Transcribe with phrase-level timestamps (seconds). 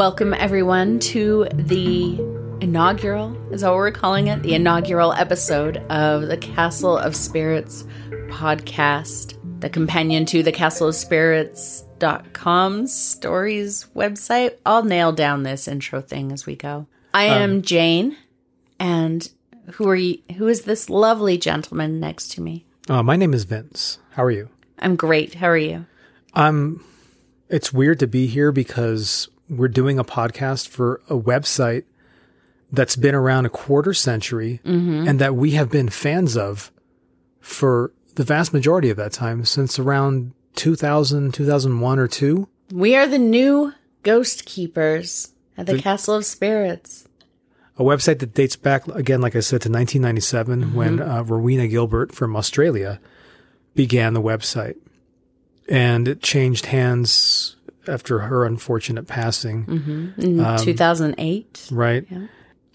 [0.00, 2.18] Welcome, everyone, to the
[2.62, 4.42] inaugural, is that what we're calling it?
[4.42, 7.84] The inaugural episode of the Castle of Spirits
[8.30, 14.56] podcast, the companion to the Castle of Spirits.com stories website.
[14.64, 16.86] I'll nail down this intro thing as we go.
[17.12, 18.16] I am Jane,
[18.78, 19.30] and
[19.72, 20.16] who are you?
[20.38, 22.64] Who is this lovely gentleman next to me?
[22.88, 23.98] Uh, my name is Vince.
[24.12, 24.48] How are you?
[24.78, 25.34] I'm great.
[25.34, 25.84] How are you?
[26.32, 26.82] I'm.
[27.50, 31.84] It's weird to be here because we're doing a podcast for a website
[32.72, 36.70] that's been around a quarter century and that we have been fans of
[37.40, 42.48] for the vast majority of that time since around 2000, 2001 or two.
[42.72, 43.72] We are the new
[44.04, 47.06] ghost keepers at the Castle of Spirits.
[47.76, 52.14] A website that dates back again, like I said, to 1997 when uh, Rowena Gilbert
[52.14, 53.00] from Australia
[53.74, 54.76] began the website,
[55.68, 59.66] and it changed hands after her unfortunate passing.
[59.66, 60.20] Mm-hmm.
[60.20, 61.68] In um, 2008.
[61.70, 62.06] right?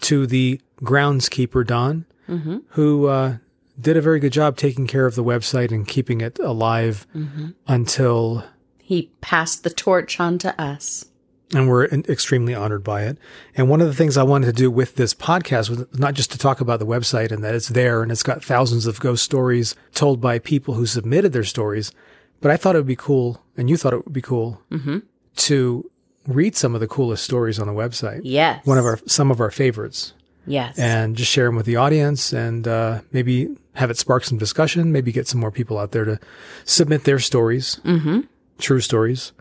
[0.02, 2.58] To the groundskeeper, Don, mm-hmm.
[2.70, 3.36] who uh,
[3.80, 7.50] did a very good job taking care of the website and keeping it alive mm-hmm.
[7.66, 8.44] until,
[8.78, 11.06] He passed the torch on to us.
[11.54, 13.18] and we're extremely honored by it.
[13.54, 16.32] And one of the things I wanted to do with this podcast was not just
[16.32, 19.24] to talk about the website and that it's there and it's got thousands of ghost
[19.24, 21.92] stories told by people who submitted their stories,
[22.40, 24.60] but I thought it would be cool, and you thought it would be cool,
[25.36, 25.90] to
[26.26, 28.22] read some of the coolest stories on the website.
[28.24, 28.64] Yes.
[28.66, 30.12] One of our some of our favorites.
[30.48, 30.78] Yes.
[30.78, 34.92] and just share them with the audience and uh, maybe have it spark some discussion,
[34.92, 36.20] maybe get some more people out there to
[36.64, 38.20] submit their stories, mm-hmm.
[38.58, 39.32] true stories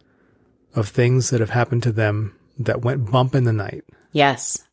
[0.73, 3.83] of things that have happened to them that went bump in the night.
[4.11, 4.67] Yes.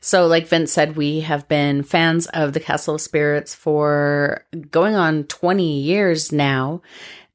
[0.00, 4.94] So, like Vince said, we have been fans of the Castle of Spirits for going
[4.94, 6.82] on 20 years now.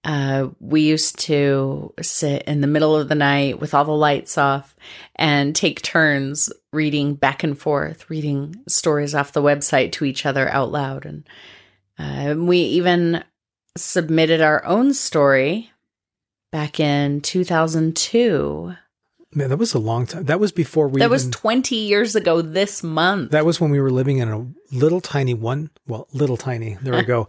[0.08, 4.38] Uh, we used to sit in the middle of the night with all the lights
[4.38, 4.74] off
[5.18, 10.48] and take turns reading back and forth, reading stories off the website to each other
[10.50, 11.06] out loud.
[11.06, 11.28] And
[12.00, 13.22] uh, we even
[13.76, 15.72] submitted our own story
[16.54, 18.76] back in 2002.
[19.34, 20.24] Man, that was a long time.
[20.24, 21.02] That was before we.
[21.02, 23.32] That was 20 years ago this month.
[23.32, 25.70] that was when we were living in a little tiny one.
[25.86, 26.78] Well, little tiny.
[26.82, 27.28] There we go.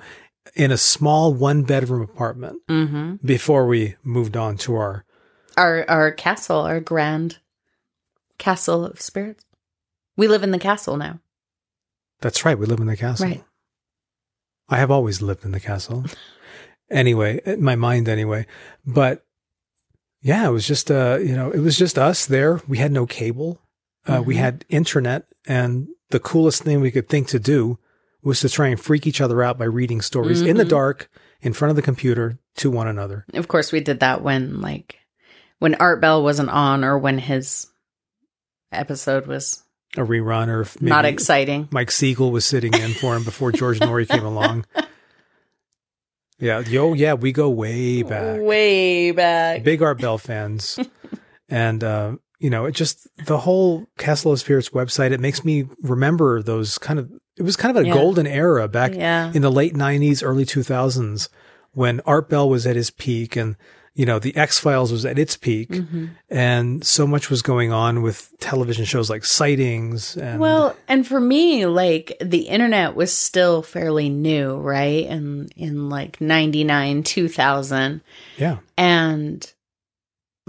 [0.54, 5.04] In a small one bedroom apartment hmm before we moved on to our.
[5.56, 7.38] Our our castle, our grand
[8.38, 9.44] castle of spirits.
[10.16, 11.20] We live in the castle now.
[12.20, 12.58] That's right.
[12.58, 13.26] We live in the castle.
[13.26, 13.44] Right.
[14.68, 16.04] I have always lived in the castle.
[16.90, 18.46] anyway, in my mind anyway.
[18.86, 19.24] But
[20.20, 22.60] yeah, it was just uh, you know, it was just us there.
[22.68, 23.60] We had no cable.
[24.06, 24.38] Uh, we Mhm.
[24.38, 27.78] had internet and the coolest thing we could think to do
[28.22, 30.68] was to try and freak each other out by reading stories in the Mhm.
[30.70, 33.24] dark in front of the computer to one another.
[33.34, 34.98] Of course, we did that when like
[35.60, 37.66] when Art Bell wasn't on or when his
[38.72, 39.62] episode was
[39.96, 41.68] A rerun or not exciting.
[41.70, 44.64] Mike Siegel was sitting in for him before George Noory came along.
[46.38, 48.38] Yeah, yo, yeah, we go way back.
[48.40, 49.64] Way back.
[49.64, 50.78] big Art Bell fans.
[51.48, 55.66] and, uh, you know, it just, the whole Castle of Spirits website, it makes me
[55.82, 57.94] remember those kind of, it was kind of a Yeah.
[57.94, 59.30] golden era back Yeah.
[59.34, 61.28] in the late 90s, early 2000s
[61.72, 63.54] when Art Bell was at his peak and,
[63.94, 66.10] you know, the X Files was at its peak Mhm.
[66.30, 71.20] and so much was going on with television shows like Sightings and, Well, and for
[71.20, 75.06] me, like the internet was still fairly new, right?
[75.06, 78.00] And in like 99, 2000.
[78.36, 79.50] yeah, And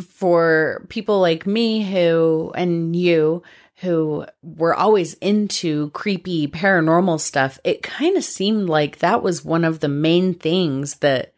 [0.09, 3.44] for people like me who, and you,
[3.81, 9.63] who were always into creepy paranormal stuff, it kind of seemed like that was one
[9.63, 11.34] of the main things that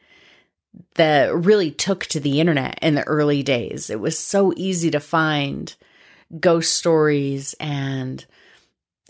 [0.95, 3.89] that really took to the internet in the early days.
[3.89, 5.75] It was so easy to find
[6.39, 8.25] ghost stories and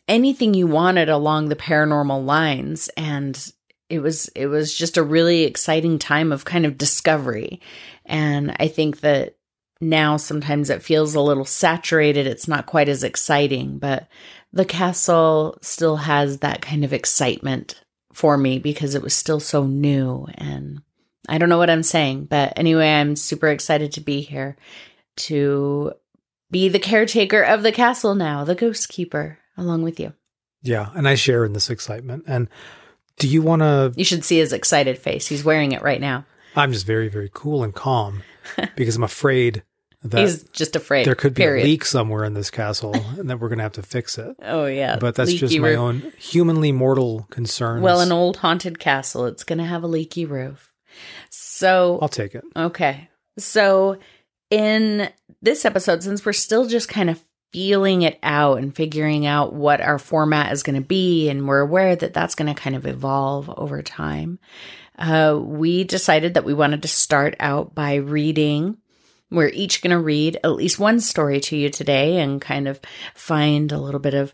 [0.07, 3.53] anything you wanted along the paranormal lines and
[3.89, 7.61] it was it was just a really exciting time of kind of discovery
[8.05, 9.35] and i think that
[9.81, 14.07] now sometimes it feels a little saturated it's not quite as exciting but
[14.53, 17.83] the castle still has that kind of excitement
[18.13, 20.81] for me because it was still so new and
[21.27, 24.55] i don't know what i'm saying but anyway i'm super excited to be here
[25.15, 25.91] to
[26.49, 30.13] be the caretaker of the castle now the ghost keeper along with you
[30.61, 30.89] yeah.
[30.93, 32.23] And I share in this excitement.
[32.27, 32.47] And
[33.17, 35.27] do you want to You should see his excited face.
[35.27, 36.25] He's wearing it right now.
[36.55, 38.23] I'm just very, very cool and calm
[38.75, 39.63] because I'm afraid
[40.09, 41.05] He's just afraid.
[41.05, 41.63] there could be period.
[41.63, 44.35] a leak somewhere in this castle and that we're going to have to fix it.
[44.41, 45.77] Oh yeah, But that's just my roof.
[45.77, 47.83] own humanly mortal concerns.
[47.83, 49.25] Well, an old haunted castle.
[49.27, 50.73] It's going to have a leaky roof.
[51.29, 52.43] So I'll take it.
[52.55, 53.97] okay, so
[54.49, 55.09] in
[55.41, 59.81] this episode, since we're still just kind of feeling it out and figuring out what
[59.81, 62.85] our format is going to be, and we're aware that that's going to kind of
[62.85, 64.39] evolve over time,
[64.97, 68.77] uh, we decided that we wanted to start out by reading.
[69.31, 72.79] We're each going to read at least one story to you today and kind of
[73.15, 74.33] find a little bit of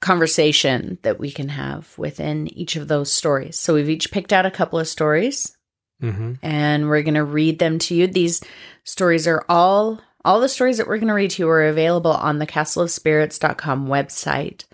[0.00, 3.56] conversation that we can have within each of those stories.
[3.58, 5.56] So we've each picked out a couple of stories
[6.02, 6.32] Mm-hmm.
[6.42, 8.08] and we're going to read them to you.
[8.08, 8.42] These
[8.82, 12.10] stories are all all the stories that we're going to read to you are available
[12.10, 14.64] on the castleofspirits.com website.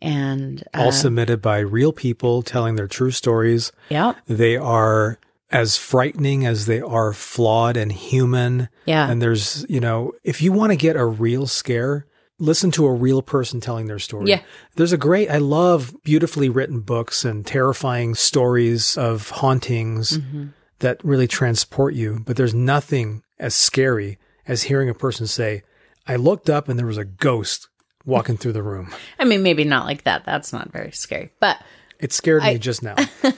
[0.00, 3.70] And uh, All submitted by real people telling their true stories.
[3.90, 5.18] yeah, They are
[5.52, 8.68] as frightening as they are flawed and human.
[8.86, 12.06] yeah, And there's, you know, if you want to get a real scare,
[12.38, 14.28] listen to a real person telling their story.
[14.30, 14.40] Yeah.
[14.76, 20.46] There's a great, I love beautifully written books and terrifying stories of hauntings Mm-hmm.
[20.80, 22.22] that really transport you.
[22.26, 25.62] But there's nothing as scary as hearing a person say,
[26.06, 27.68] I looked up and there was a ghost
[28.04, 28.92] walking through the room.
[29.20, 30.24] I mean, maybe not like that.
[30.24, 31.62] That's not very scary, but
[32.00, 32.96] It scared I- me just now.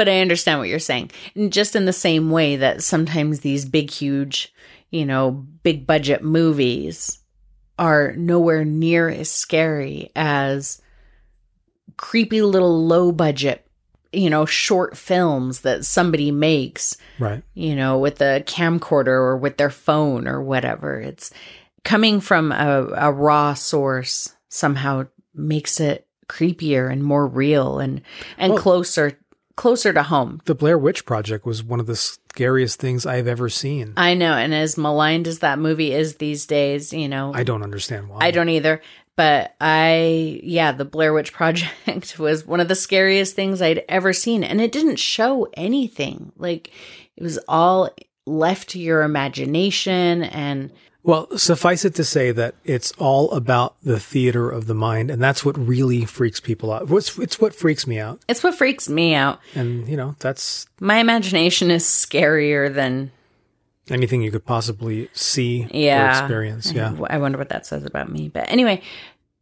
[0.00, 1.10] but I understand what you're saying.
[1.34, 4.50] And just in the same way that sometimes these big, huge,
[4.88, 7.18] you know, big budget movies
[7.78, 10.80] are nowhere near as scary as
[11.98, 13.66] creepy little low budget,
[14.10, 17.42] you know, short films that somebody makes, right.
[17.52, 20.98] you know, with a camcorder or with their phone or whatever.
[20.98, 21.30] It's
[21.84, 28.00] coming from a, a raw source somehow makes it creepier and more real and
[28.38, 29.19] and Well- closer
[29.60, 30.40] closer to home.
[30.46, 33.92] The Blair Witch Project was one of the scariest things I've ever seen.
[33.94, 37.62] I know, and as maligned as that movie is these days, you know, I don't
[37.62, 38.20] understand why.
[38.22, 38.80] I don't either.
[39.16, 44.14] But I, yeah, the Blair Witch Project was one of the scariest things I'd ever
[44.14, 44.44] seen.
[44.44, 46.32] And it didn't show anything.
[46.38, 46.70] Like,
[47.18, 47.90] it was all
[48.24, 50.22] left to your imagination.
[50.22, 55.10] And Well, suffice it to say that it's all about the theater of the mind,
[55.10, 56.88] and that's what really freaks people out.
[56.88, 59.40] What's it's what freaks me out, it's what freaks me out.
[59.54, 63.12] and you know that's My imagination is scarier than,
[63.88, 66.06] anything you could possibly see yeah.
[66.06, 66.72] or experience.
[66.72, 66.94] Yeah.
[67.08, 68.28] I wonder what that says about me.
[68.28, 68.82] But anyway,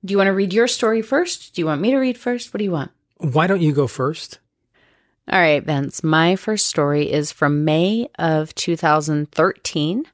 [0.04, 1.54] do you want to read your story first?
[1.54, 2.54] Do you want me to read first?
[2.54, 2.92] What do you want?
[3.18, 4.38] Why don't you go first?
[5.30, 6.02] All right, Vince.
[6.02, 10.06] My first story is from May of 2013.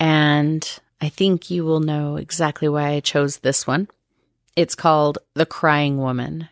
[0.00, 0.66] And
[1.02, 3.88] I think you will know exactly why I chose this one.
[4.56, 6.48] It's called The Crying Woman.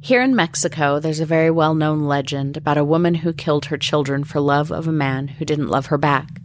[0.00, 3.76] Here in Mexico, there's a very well known legend about a woman who killed her
[3.76, 6.40] children for love of a man who didn't love her back.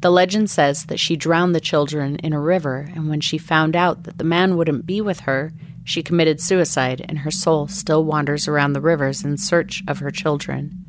[0.00, 3.74] The legend says that she drowned the children in a river, and when she found
[3.74, 5.52] out that the man wouldn't be with her,
[5.84, 10.10] she committed suicide, and her soul still wanders around the rivers in search of her
[10.10, 10.85] children.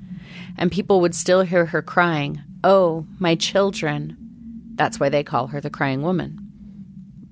[0.58, 4.18] And people would still hear her crying, Oh, my children.
[4.76, 6.40] That's why they call her the crying woman.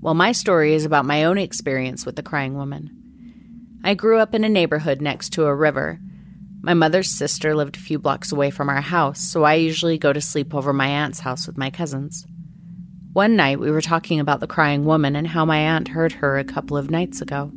[0.01, 2.91] Well, my story is about my own experience with the crying woman.
[3.83, 5.99] I grew up in a neighborhood next to a river.
[6.61, 10.13] My mother's sister lived a few blocks away from our house, so I usually go
[10.13, 12.25] to sleep over my aunt's house with my cousins.
[13.13, 16.37] One night we were talking about the crying woman and how my aunt heard her
[16.37, 17.51] a couple of nights ago.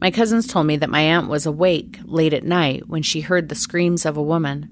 [0.00, 3.48] My cousins told me that my aunt was awake late at night when she heard
[3.48, 4.70] the screams of a woman.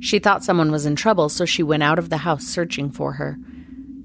[0.00, 3.14] She thought someone was in trouble, so she went out of the house searching for
[3.14, 3.36] her.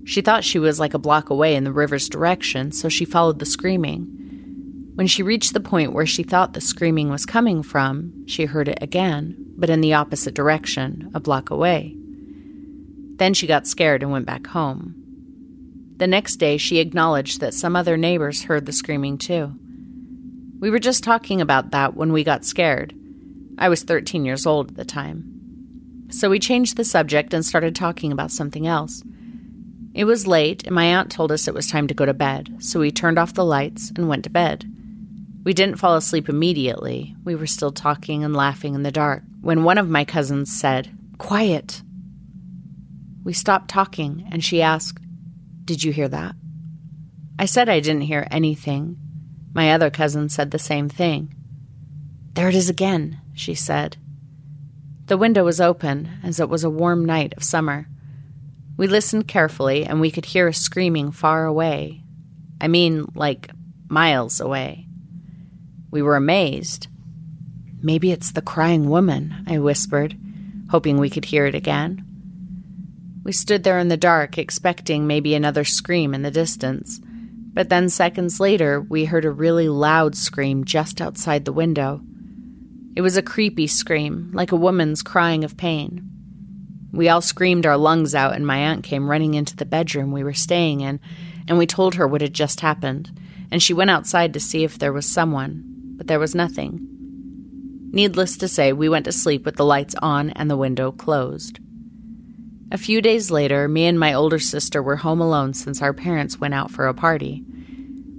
[0.05, 3.37] She thought she was like a block away in the river's direction, so she followed
[3.37, 4.07] the screaming.
[4.95, 8.67] When she reached the point where she thought the screaming was coming from, she heard
[8.67, 11.95] it again, but in the opposite direction, a block away.
[13.17, 14.95] Then she got scared and went back home.
[15.97, 19.53] The next day, she acknowledged that some other neighbors heard the screaming too.
[20.59, 22.93] We were just talking about that when we got scared.
[23.57, 26.07] I was 13 years old at the time.
[26.09, 29.03] So we changed the subject and started talking about something else.
[29.93, 32.57] It was late, and my aunt told us it was time to go to bed,
[32.59, 34.65] so we turned off the lights and went to bed.
[35.43, 37.15] We didn't fall asleep immediately.
[37.23, 40.91] We were still talking and laughing in the dark when one of my cousins said,
[41.17, 41.81] Quiet.
[43.23, 44.99] We stopped talking, and she asked,
[45.65, 46.35] Did you hear that?
[47.37, 48.97] I said I didn't hear anything.
[49.53, 51.33] My other cousin said the same thing.
[52.33, 53.97] There it is again, she said.
[55.07, 57.87] The window was open, as it was a warm night of summer.
[58.77, 62.03] We listened carefully, and we could hear a screaming far away.
[62.61, 63.49] I mean, like
[63.89, 64.85] miles away.
[65.91, 66.87] We were amazed.
[67.81, 70.15] Maybe it's the crying woman, I whispered,
[70.69, 72.05] hoping we could hear it again.
[73.23, 77.01] We stood there in the dark, expecting maybe another scream in the distance.
[77.59, 81.99] But then, seconds later, we heard a really loud scream just outside the window.
[82.95, 86.09] It was a creepy scream, like a woman's crying of pain.
[86.93, 90.23] We all screamed our lungs out, and my aunt came running into the bedroom we
[90.23, 91.01] were staying in,
[91.49, 93.11] and we told her what had just happened,
[93.51, 95.61] and she went outside to see if there was someone,
[95.97, 96.79] but there was nothing.
[97.91, 101.59] Needless to say, we went to sleep with the lights on and the window closed.
[102.71, 106.39] A few days later, me and my older sister were home alone since our parents
[106.39, 107.43] went out for a party.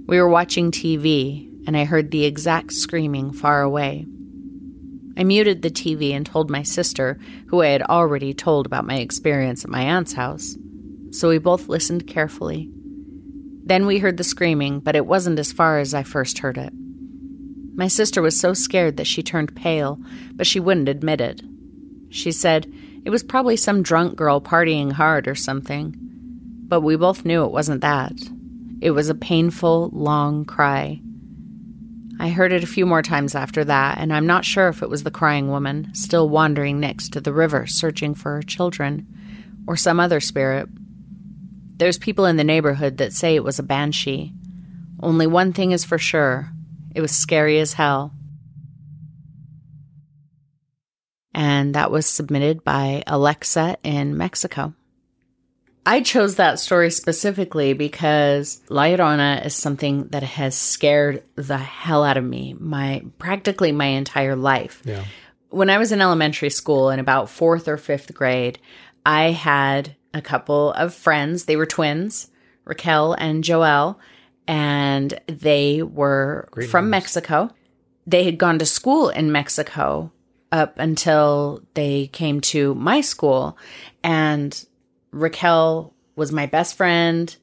[0.07, 4.05] We were watching TV, and I heard the exact screaming far away.
[5.17, 7.17] I muted the TV and told my sister,
[7.47, 10.57] who I had already told about my experience at my aunt's house.
[11.11, 12.69] So we both listened carefully.
[13.63, 16.73] Then we heard the screaming, but it wasn't as far as I first heard it.
[17.75, 19.97] My sister was so scared that she turned pale,
[20.33, 21.41] but she wouldn't admit it.
[22.09, 22.71] She said
[23.03, 25.95] it was probably some drunk girl partying hard or something.
[26.67, 28.13] But we both knew it wasn't that.
[28.81, 31.01] It was a painful, long cry.
[32.19, 34.89] I heard it a few more times after that, and I'm not sure if it
[34.89, 39.07] was the crying woman, still wandering next to the river searching for her children,
[39.67, 40.69] or some other spirit.
[41.77, 44.33] There's people in the neighborhood that say it was a banshee.
[44.99, 46.51] Only one thing is for sure
[46.93, 48.13] it was scary as hell.
[51.33, 54.73] And that was submitted by Alexa in Mexico.
[55.85, 62.03] I chose that story specifically because La Llorona is something that has scared the hell
[62.03, 64.81] out of me my practically my entire life.
[64.85, 65.05] Yeah.
[65.49, 68.59] When I was in elementary school in about 4th or 5th grade,
[69.05, 71.45] I had a couple of friends.
[71.45, 72.29] They were twins,
[72.63, 73.99] Raquel and Joel,
[74.47, 76.91] and they were Great from names.
[76.91, 77.49] Mexico.
[78.05, 80.11] They had gone to school in Mexico
[80.51, 83.57] up until they came to my school
[84.03, 84.65] and
[85.11, 87.35] Raquel was my best friend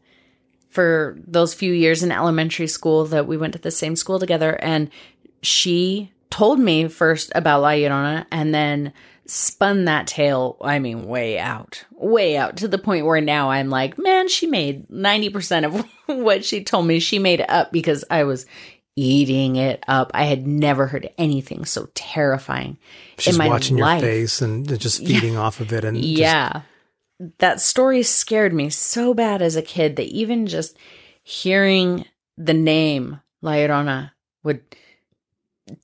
[0.70, 4.52] for those few years in elementary school that we went to the same school together.
[4.62, 4.90] And
[5.42, 8.92] she told me first about La Llorona and then
[9.26, 13.68] spun that tale, I mean, way out, way out to the point where now I'm
[13.68, 16.98] like, man, she made 90% of what she told me.
[16.98, 18.46] She made up because I was
[18.98, 20.10] eating it up.
[20.14, 22.78] I had never heard anything so terrifying
[23.18, 24.02] She's in my watching life.
[24.02, 25.84] your face and just feeding off of it.
[25.84, 26.62] And just- Yeah.
[27.38, 30.76] that story scared me so bad as a kid that even just
[31.22, 32.04] hearing
[32.36, 34.10] the name La Llorona
[34.44, 34.60] would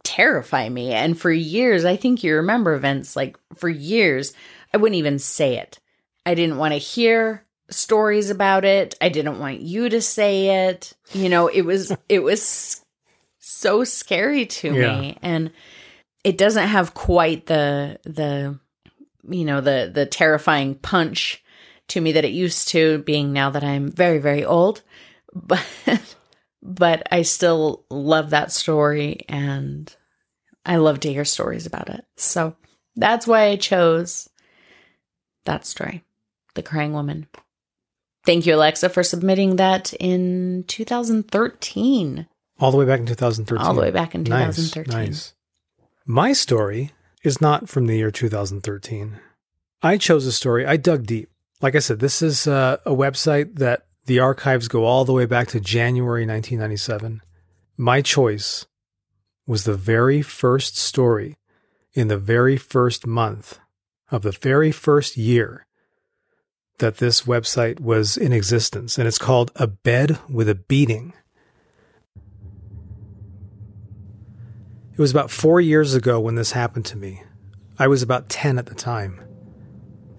[0.02, 0.92] terrify me.
[0.92, 4.32] And for years, I think you remember events like for years,
[4.72, 5.78] I wouldn't even say it.
[6.26, 8.94] I didn't want to hear stories about it.
[9.00, 10.92] I didn't want you to say it.
[11.12, 12.80] You know, it was it was
[13.46, 15.00] so scary to Yeah.
[15.00, 15.50] me and
[16.24, 18.58] it doesn't have quite the the
[19.28, 21.42] you know the the terrifying punch
[21.88, 24.82] to me that it used to being now that I'm very very old
[25.34, 25.64] but
[26.62, 29.94] but I still love that story and
[30.64, 32.06] I love to hear stories about it.
[32.16, 32.56] So
[32.96, 34.30] that's why I chose
[35.44, 36.02] that story,
[36.54, 37.26] The Crying Woman.
[38.24, 42.26] Thank you, Alexa, for submitting that in 2013.
[42.60, 43.64] All the way back in 2013.
[43.64, 45.06] All the way back in Nice, 2013.
[45.06, 45.34] Nice.
[46.06, 46.92] My story
[47.22, 49.18] is not from the year 2013.
[49.82, 50.66] I chose a story.
[50.66, 51.30] I dug deep.
[51.60, 55.26] Like I said, this is uh, a website that the archives go all the way
[55.26, 57.22] back to January 1997.
[57.76, 58.66] My choice
[59.46, 61.36] was the very first story
[61.92, 63.58] in the very first month
[64.10, 65.66] of the very first year
[66.78, 71.14] that this website was in existence, and it's called A Bed with a Beating.
[74.94, 77.24] It was about four years ago when this happened to me.
[77.80, 79.20] I was about 10 at the time.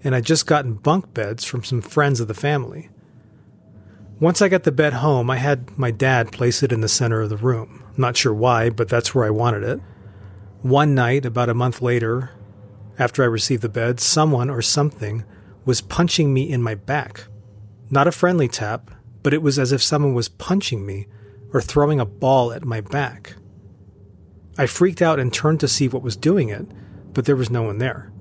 [0.04, 2.90] And I'd just gotten bunk beds from some friends of the family.
[4.20, 7.22] Once I got the bed home, I had my dad place it in the center
[7.22, 7.84] of the room.
[7.96, 9.80] Not sure why, but that's where I wanted it.
[10.60, 12.32] One night, about a month later,
[12.98, 15.24] after I received the bed, someone or something
[15.64, 17.28] was punching me in my back.
[17.88, 18.90] Not a friendly tap,
[19.22, 21.06] but it was as if someone was punching me
[21.54, 23.36] or throwing a ball at my back.
[24.58, 26.66] I freaked out and turned to see what was doing it,
[27.12, 28.12] but there was no one there.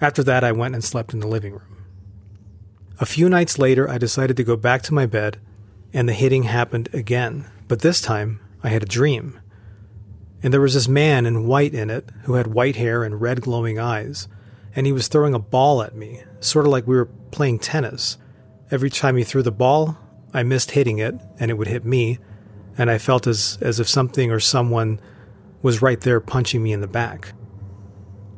[0.00, 1.84] After that, I went and slept in the living room.
[3.00, 5.38] A few nights later, I decided to go back to my bed,
[5.92, 9.40] and the hitting happened again, but this time I had a dream.
[10.42, 13.40] And there was this man in white in it who had white hair and red
[13.40, 14.28] glowing eyes,
[14.74, 18.18] and he was throwing a ball at me, sort of like we were playing tennis.
[18.70, 19.98] Every time he threw the ball,
[20.32, 22.18] I missed hitting it, and it would hit me,
[22.78, 25.00] and I felt as, as if something or someone
[25.60, 27.32] was right there punching me in the back.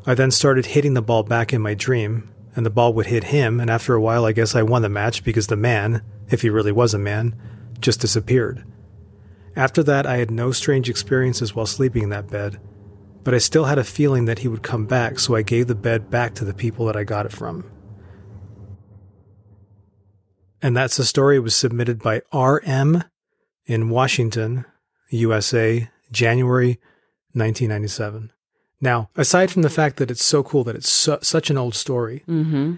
[0.06, 3.25] I then started hitting the ball back in my dream, and the ball would hit
[3.25, 6.40] him, and after a while, I guess I won the match because the man, if
[6.40, 7.37] he really was a man,
[7.80, 8.64] just disappeared.
[9.54, 12.59] After that, I had no strange experiences while sleeping in that bed,
[13.23, 15.75] but I still had a feeling that he would come back, so I gave the
[15.75, 17.70] bed back to the people that I got it from.
[20.62, 21.37] And that's the story.
[21.37, 23.04] It was submitted by RM
[23.71, 24.65] in Washington,
[25.11, 26.81] USA, January
[27.35, 28.33] 1997.
[28.81, 31.75] Now, aside from the fact that it's so cool that it's su- such an old
[31.75, 32.75] story, Mm-hmm.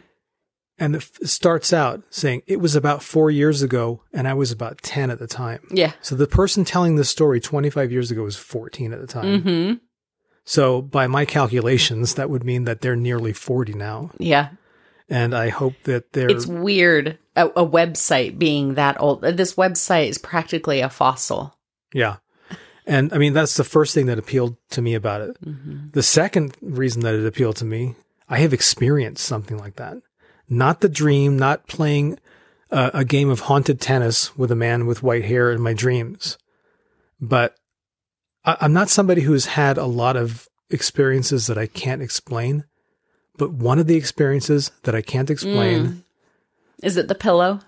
[0.79, 4.51] and it f- starts out saying it was about four years ago, and I was
[4.51, 5.61] about 10 at the time.
[5.71, 5.93] Yeah.
[6.03, 9.43] So the person telling this story 25 years ago was 14 at the time.
[9.43, 9.75] Mm-hmm.
[10.45, 14.11] So by my calculations, that would mean that they're nearly 40 now.
[14.19, 14.49] Yeah.
[15.09, 16.29] And I hope that they're.
[16.31, 19.23] It's weird a, a website being that old.
[19.23, 21.57] This website is practically a fossil.
[21.93, 22.17] yeah.
[22.85, 25.37] And I mean, that's the first thing that appealed to me about it.
[25.45, 25.91] Mm-hmm.
[25.93, 27.95] The second reason that it appealed to me,
[28.29, 29.99] I have experienced something like that.
[30.49, 32.19] Not the dream, not playing
[32.73, 36.39] a, a game of haunted tennis with a man with white hair in my dreams,
[37.21, 37.55] but
[38.45, 42.65] I, I'm not somebody who's had a lot of experiences that I can't explain.
[43.39, 46.03] But one of the experiences that I can't explain, Mm.
[46.83, 47.61] Is it the pillow?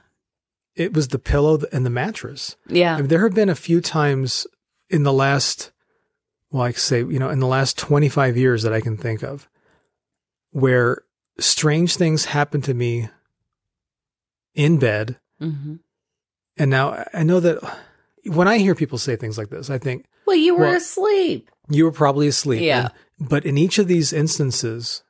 [0.76, 2.56] it was the pillow and the mattress.
[2.68, 2.94] Yeah.
[2.94, 4.44] I mean, there have been a few times
[4.90, 5.71] in the last,
[6.50, 9.49] well, I say, you know, in the last 25 years that I can think of
[10.50, 11.02] where
[11.38, 13.09] strange things happen to me
[14.54, 15.18] in bed.
[15.40, 15.76] Mm-hmm.
[16.56, 17.59] And now I know that
[18.26, 21.50] when I hear people say things like this, I think Well, you were Well- asleep.
[21.68, 22.62] you were probably asleep.
[22.62, 22.88] Yeah.
[23.21, 25.04] And- but in each of these instances,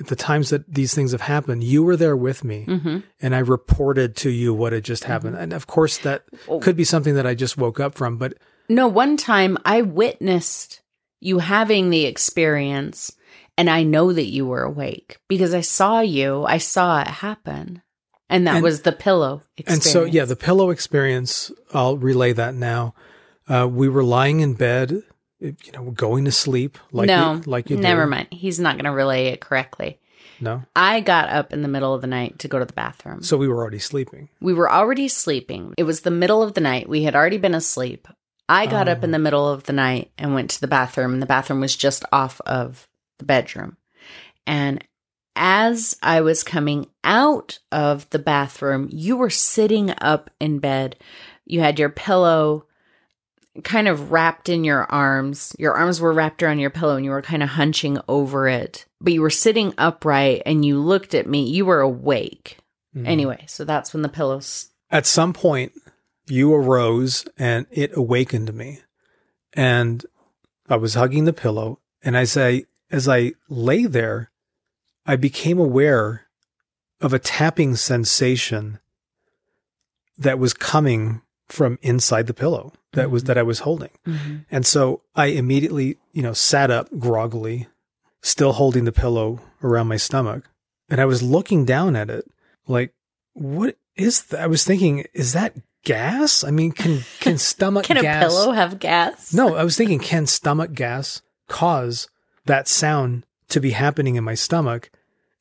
[0.00, 2.98] at the times that these things have happened, you were there with me Mm-hmm.
[3.20, 5.36] and I reported to you what had just happened.
[5.36, 6.58] And of course, that Oh.
[6.58, 8.34] could be something that I just woke up from, but
[8.68, 10.80] No, one time I witnessed
[11.20, 13.12] you having the experience,
[13.58, 16.44] and I know that you were awake because I saw you.
[16.44, 17.82] I saw it happen,
[18.30, 19.42] and that And- was the pillow.
[19.66, 22.94] And so, yeah, the pillow experience, I'll relay that now.
[23.48, 25.02] Uh, we were lying in bed,
[25.40, 28.10] you know, going to sleep like no, you, like you never do.
[28.10, 28.28] mind.
[28.30, 29.98] He's not going to relay it correctly.
[30.40, 30.62] No.
[30.74, 33.22] I got up in the middle of the night to go to the bathroom.
[33.22, 34.28] So we were already sleeping.
[34.40, 35.74] We were already sleeping.
[35.76, 36.88] It was the middle of the night.
[36.88, 38.08] We had already been asleep.
[38.48, 39.12] I got up in oh.
[39.12, 42.04] the middle of the night and went to the bathroom, and the bathroom was just
[42.10, 43.76] off of the bedroom.
[44.46, 44.82] And
[45.36, 50.96] as I was coming out of the bathroom, you were sitting up in bed.
[51.46, 52.66] You had your pillow
[53.64, 55.54] kind of wrapped in your arms.
[55.58, 58.86] Your arms were wrapped around your pillow and you were kind of hunching over it.
[59.00, 61.48] But you were sitting upright and you looked at me.
[61.48, 62.58] You were awake.
[62.96, 63.06] Mhm.
[63.06, 64.68] Anyway, so that's when the pillows.
[64.90, 65.72] At some point,
[66.26, 68.80] you arose and it awakened me.
[69.52, 70.04] And
[70.68, 71.80] I was hugging the pillow.
[72.02, 74.30] And as I, as I lay there,
[75.06, 76.26] I became aware
[77.00, 78.78] of a tapping sensation
[80.18, 83.90] that was coming from inside the pillow that was, that I was holding.
[84.06, 84.36] Mm-hmm.
[84.50, 87.68] And so I immediately, you know, sat up groggily,
[88.22, 90.44] still holding the pillow around my stomach.
[90.88, 92.24] And I was looking down at it
[92.66, 92.94] like,
[93.32, 94.40] what is that?
[94.40, 96.44] I was thinking, is that gas?
[96.44, 99.32] I mean, can, can stomach Can a pillow have gas?
[99.32, 102.08] No, I was thinking, can stomach gas cause
[102.46, 104.90] that sound to be happening in my stomach?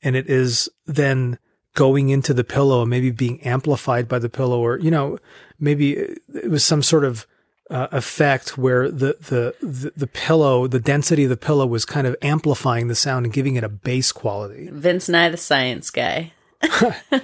[0.02, 1.39] And it is then
[1.75, 5.17] going into the pillow and maybe being amplified by the pillow, or, you know,
[5.60, 7.27] maybe it was some sort of
[7.69, 12.08] uh, effect where the, the, the, the pillow, the density of the pillow was kind
[12.08, 14.69] of amplifying the sound and giving it a bass quality.
[14.71, 16.34] Vince Nye, the science guy.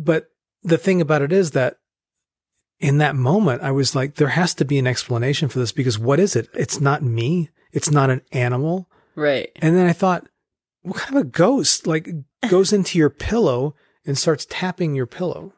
[0.00, 0.30] But
[0.62, 1.76] the thing about it is that
[2.78, 5.98] in that moment, I was like, there has to be an explanation for this because
[5.98, 6.48] what is it?
[6.54, 7.50] It's not me.
[7.70, 8.88] It's not an animal.
[9.14, 9.50] Right.
[9.56, 10.26] And then I thought,
[10.80, 12.08] what kind of a ghost like
[12.48, 13.74] goes into your pillow
[14.06, 15.52] and starts tapping your pillow?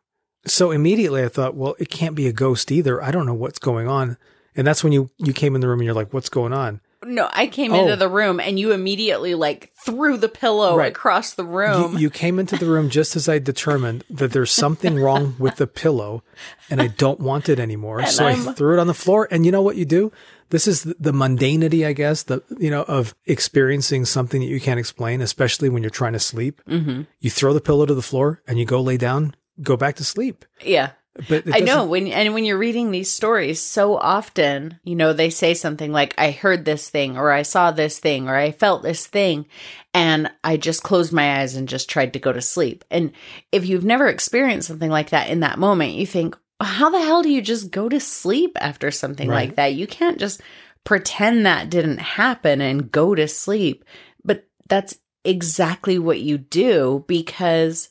[0.47, 3.03] So immediately I thought, well, it can't be a ghost either.
[3.03, 4.17] I don't know what's going on.
[4.57, 6.81] And that's when you, you came in the room and you're like, what's going on?
[7.05, 7.81] No, I came Oh.
[7.83, 10.93] into the room and you immediately like threw the pillow Right.
[10.93, 11.97] across the room.
[11.99, 15.67] you came into the room just as I determined that there's something wrong with the
[15.67, 16.23] pillow
[16.71, 17.99] and I don't want it anymore.
[18.03, 19.27] And so I I'm- threw it on the floor.
[19.31, 20.13] And you know what you do?
[20.53, 24.79] This is the, mundanity, I guess, the, you know, of experiencing something that you can't
[24.79, 26.61] explain, especially when you're trying to sleep.
[26.69, 27.03] mm-hmm.
[27.21, 30.05] You throw the pillow to the floor and you go lay down, go back to
[30.05, 30.45] sleep.
[30.63, 30.91] Yeah.
[31.27, 35.31] But I know when and when you're reading these stories so often, you know, they
[35.31, 38.83] say something like I heard this thing or I saw this thing or I felt
[38.83, 39.47] this thing
[39.95, 42.85] and I just closed my eyes and just tried to go to sleep.
[42.91, 43.13] And
[43.53, 47.23] if you've never experienced something like that in that moment, you think, how the hell
[47.23, 49.49] do you just go to sleep after something Right.
[49.49, 49.75] like that?
[49.75, 50.41] You can't just
[50.85, 53.85] pretend that didn't happen and go to sleep.
[54.25, 57.89] But that's exactly what you do because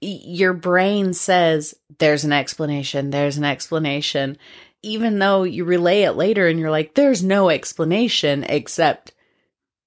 [0.00, 4.38] your brain says there's an explanation, there's an explanation,
[4.82, 9.12] even though you relay it later and you're like, there's no explanation except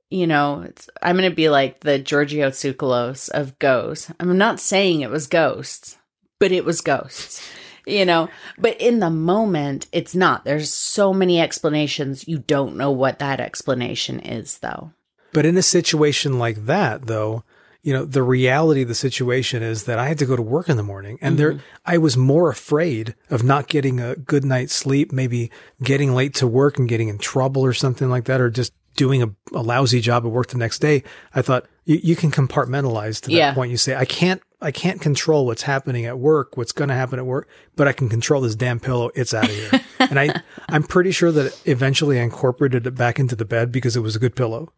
[0.10, 4.12] you know, it's, I'm going to be like the Giorgio Tsoukalos of ghosts.
[4.20, 5.98] I'm not saying it was ghosts,
[6.40, 7.42] but it was ghosts,
[7.86, 10.46] you know, but in the moment, it's not.
[10.46, 12.28] There's so many explanations.
[12.28, 14.92] You don't know what that explanation is, though.
[15.34, 17.44] But in a situation like that, though,
[17.82, 20.70] you know, the reality of the situation is that I had to go to work
[20.70, 21.66] in the morning and there, mm-hmm.
[21.86, 26.48] I was more afraid of not getting a good night's sleep, maybe getting late to
[26.48, 30.00] work and getting in trouble or something like that, or just doing a, a lousy
[30.00, 31.04] job at work the next day.
[31.34, 33.54] I thought you, you can compartmentalize to that Yeah.
[33.54, 33.72] point.
[33.72, 37.20] You say, I can't, I can't control what's happening at work, what's going to happen
[37.20, 39.12] at work, but I can control this damn pillow.
[39.14, 39.82] It's out of here.
[40.00, 43.96] and I, I'm pretty sure that eventually I incorporated it back into the bed because
[43.96, 44.72] it was a good pillow.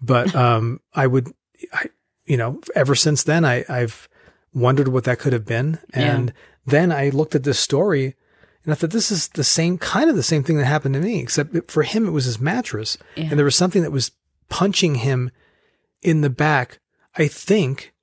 [0.00, 1.32] But, um, I would,
[1.72, 1.90] I,
[2.24, 4.08] you know, ever since then, I, I've
[4.54, 5.78] wondered what that could have been.
[5.92, 6.32] And
[6.64, 8.14] then I looked at this story
[8.64, 11.00] and I thought, this is the same, kind of the same thing that happened to
[11.00, 12.98] me, except for him, it was his mattress.
[13.14, 13.26] Yeah.
[13.30, 14.10] And there was something that was
[14.48, 15.30] punching him
[16.02, 16.80] in the back.
[17.16, 17.94] I think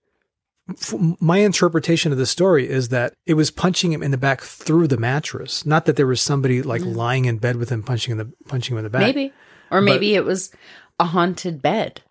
[1.19, 4.88] my interpretation of the story is that it was punching him in the back through
[4.88, 5.65] the mattress.
[5.65, 8.73] Not that there was somebody like lying in bed with him, punching in the, punching
[8.73, 9.02] him in the back.
[9.02, 9.34] Maybe.
[9.71, 10.52] Or maybe it was
[10.99, 12.02] a haunted bed.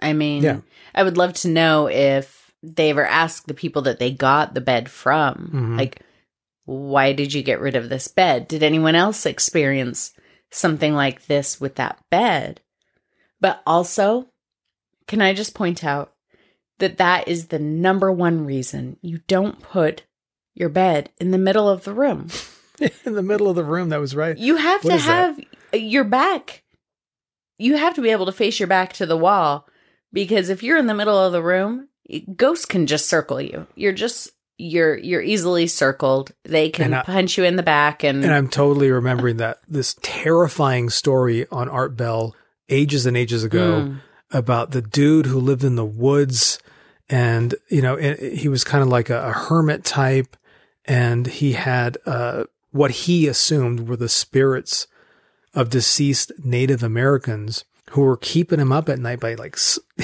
[0.00, 0.60] I mean, Yeah.
[0.94, 4.60] I would love to know if they ever asked the people that they got the
[4.60, 5.78] bed from, Mhm.
[5.78, 6.00] like,
[6.64, 8.46] why did you get rid of this bed?
[8.46, 10.12] Did anyone else experience
[10.50, 12.60] something like this with that bed?
[13.40, 14.28] But also,
[15.08, 16.12] can I just point out
[16.82, 20.02] that that is the number one reason you don't put
[20.54, 22.26] your bed in the middle of the room.
[23.04, 23.88] in the middle of the room.
[23.88, 24.36] That was right.
[24.36, 25.36] You have What to is that?
[25.72, 26.62] have your back.
[27.58, 29.66] You have to be able to face your back to the wall
[30.12, 31.88] because if you're in the middle of the room,
[32.36, 33.66] ghosts can just circle you.
[33.76, 36.32] You're just you're you're easily circled.
[36.44, 39.94] They can I- punch you in the back and, And I'm totally remembering that this
[40.02, 42.34] terrifying story on Art Bell
[42.68, 44.00] ages and ages ago Mm.
[44.30, 46.58] about the dude who lived in the woods
[47.12, 50.36] and, you know, and he was kind of like a, a hermit type
[50.86, 54.86] and he had, uh, what he assumed were the spirits
[55.54, 59.58] of deceased Native Americans who were keeping him up at night by like,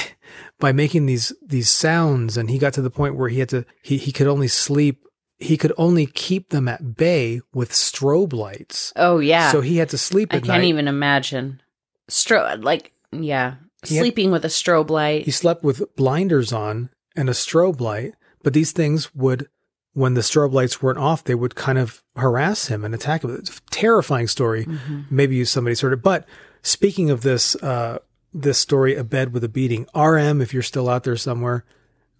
[0.60, 2.36] by making these, these sounds.
[2.36, 5.02] And he got to the point where he had to, he, he could only sleep.
[5.38, 8.92] He could only keep them at bay with strobe lights.
[8.96, 9.50] oh yeah.
[9.52, 10.64] So he had to sleep I can't night.
[10.64, 11.62] even imagine.
[12.10, 13.54] Stro like yeah,
[13.86, 15.24] He had- sleeping with a strobe light.
[15.24, 19.48] he slept with blinders on and a strobe light, but these things would,
[19.92, 23.34] when the strobe lights weren't off, they would kind of harass him and attack him.
[23.34, 24.64] It's a terrifying story.
[24.64, 25.00] Mm-hmm.
[25.10, 26.02] Maybe you somebody's heard it.
[26.02, 26.24] But
[26.62, 27.98] speaking of this, uh,
[28.32, 31.64] this story, A Bed with a Beating, RM, if you're still out there somewhere,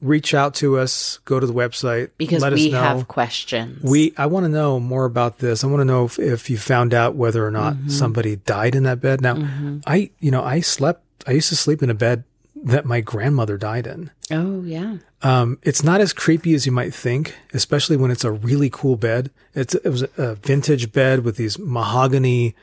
[0.01, 2.81] reach out to us, go to the website, because let we us know.
[2.81, 3.83] have questions.
[3.83, 5.65] We, I want to know more about this.
[5.65, 7.89] I want to know if, if you found out whether or not Mm-hmm.
[7.91, 9.21] somebody died in that bed.
[9.21, 9.37] Now,
[9.87, 12.23] I, you know, I slept, I used to sleep in a bed
[12.65, 14.11] that my grandmother died in.
[14.31, 14.97] Oh yeah.
[15.23, 18.97] Um, it's not as creepy as you might think, especially when it's a really cool
[18.97, 19.31] bed.
[19.55, 22.55] It's, it was a vintage bed with these mahogany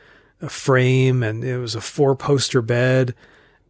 [0.41, 3.13] uh, frame and it was a four poster bed.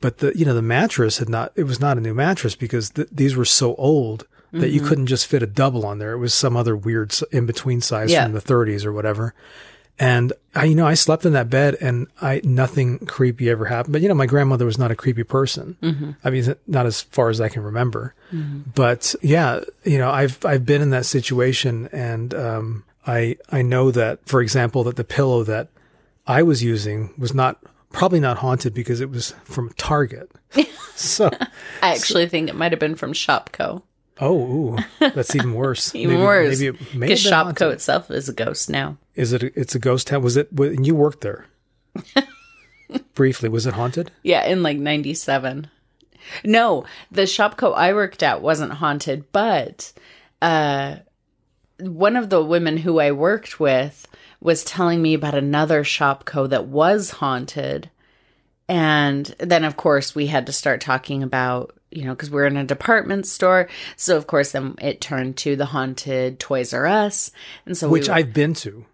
[0.02, 2.92] But the, you know, the mattress had not, it was not a new mattress because
[2.92, 6.14] th- these were so old that you couldn't just fit a double on there.
[6.14, 8.24] It was some other weird in between size Yeah.
[8.24, 9.34] from the 30s or whatever.
[9.98, 13.94] And I, you know, I slept in that bed and I, nothing creepy ever happened.
[13.94, 15.78] But, you know, my grandmother was not a creepy person.
[16.24, 18.14] I mean, not as far as I can remember.
[18.74, 23.92] But yeah, you know, I've, I've been in that situation and, um, I, I know
[23.92, 25.70] that, for example, that the pillow that
[26.28, 27.60] I was using was not,
[27.92, 30.30] probably not haunted because it was from Target.
[30.96, 31.30] so,
[31.82, 33.84] I actually think it might have been from ShopKo.
[34.22, 35.94] Oh, ooh, that's even worse.
[35.96, 36.60] Even Maybe- worse.
[36.60, 38.98] Maybe it may Because have been ShopKo itself is a ghost now.
[39.16, 39.44] Is it?
[39.44, 40.22] A, it's a ghost town.
[40.24, 40.52] Was it?
[40.52, 41.46] And you worked there
[43.14, 43.50] briefly.
[43.50, 44.12] Was it haunted?
[44.24, 45.70] Yeah, in like 97.
[46.44, 49.92] No, the ShopKo I worked at wasn't haunted, but
[50.42, 50.98] uh
[51.80, 54.08] one of the women who I worked with
[54.40, 57.90] was telling me about another ShopKo that was haunted.
[58.70, 62.58] And then of course we had to start talking about, you know, because we're in
[62.58, 63.68] a department store.
[63.96, 67.32] So of course then it turned to the haunted Toys R Us.
[67.66, 68.86] And so Which we, I've been to.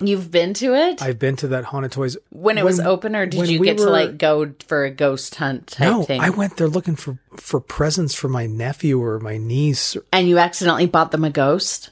[0.00, 1.02] you've been to it?
[1.02, 2.16] I've been to that haunted toys.
[2.30, 5.34] when it was open or did you we get to like go for a ghost
[5.36, 6.20] hunt type No, thing?
[6.20, 9.96] I went there looking for for presents for my nephew or my niece.
[10.12, 11.90] and you accidentally bought them a ghost?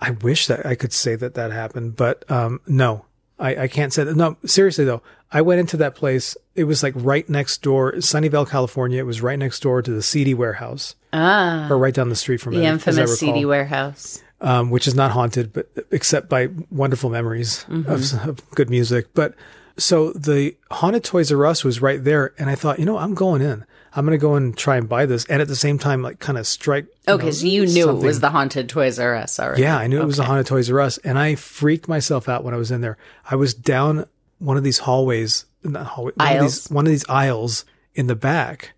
[0.00, 3.04] I wish that I could say that that happened, but um, no,
[3.40, 4.14] I, I can't say that.
[4.16, 6.36] No, seriously though, I went into that place.
[6.54, 9.00] It was like right next door, Sunnyvale, California.
[9.00, 12.40] It was right next door to the CD warehouse, Ah, or right down the street
[12.40, 14.22] from the it, infamous CD warehouse.
[14.42, 17.90] um, which is not haunted, but except by wonderful memories Mm-hmm.
[17.90, 19.12] of, of good music.
[19.14, 19.34] But
[19.78, 23.14] so the haunted Toys R Us was right there, and I thought, you know, I'm
[23.14, 23.64] going in.
[23.94, 26.18] I'm going to go and try and buy this, and at the same time, like,
[26.20, 26.86] kind of strike.
[27.08, 29.62] Okay, know, so you knew it was the haunted Toys R Us already.
[29.62, 32.44] Yeah, I knew it was the haunted Toys R Us, and I freaked myself out
[32.44, 32.96] when I was in there.
[33.28, 34.06] I was down
[34.38, 38.14] one of these hallways, not hallway, one of these one of these aisles in the
[38.14, 38.72] back,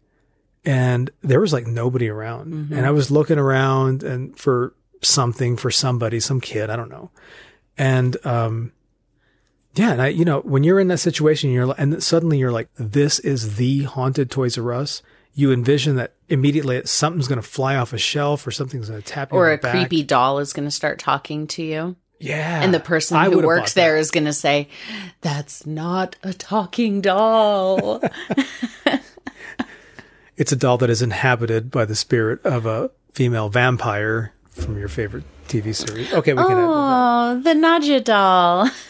[0.64, 2.74] and there was like nobody around, Mm-hmm.
[2.74, 4.72] and I was looking around and for
[5.02, 7.10] something for somebody, some kid, I don't know,
[7.76, 8.72] and um,
[9.74, 12.68] yeah, and I, you know, when you're in that situation, you're and suddenly you're like,
[12.76, 15.02] this is the haunted Toys R Us.
[15.34, 19.06] You envision that immediately something's going to fly off a shelf or something's going to
[19.06, 19.72] tap you Or a back.
[19.72, 21.96] creepy doll is going to start talking to you.
[22.20, 22.62] Yeah.
[22.62, 24.68] And the person I who works there is going to say,
[25.22, 28.02] That's not a talking doll.
[30.36, 34.88] It's a doll that is inhabited by the spirit of a female vampire from your
[34.88, 36.12] favorite TV series.
[36.12, 36.52] Okay, we can.
[36.58, 38.68] oh, the Nadja doll.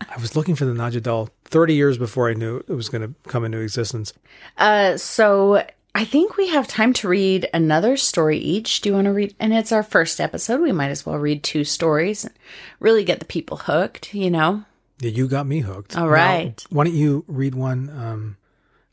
[0.08, 3.02] I was looking for the Nadja doll 30 years before I knew it was going
[3.02, 4.12] to come into existence.
[4.56, 8.80] Uh, so I think we have time to read another story each.
[8.80, 9.34] Do you want to read?
[9.40, 10.60] And it's our first episode.
[10.60, 12.34] We might as well read two stories and
[12.80, 14.64] really get the people hooked, you know?
[15.00, 15.96] Yeah, you got me hooked.
[15.96, 16.64] All right.
[16.70, 17.90] Now, why don't you read one?
[17.90, 18.36] Um,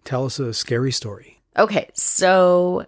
[0.03, 1.41] tell us a scary story.
[1.57, 2.85] Okay, so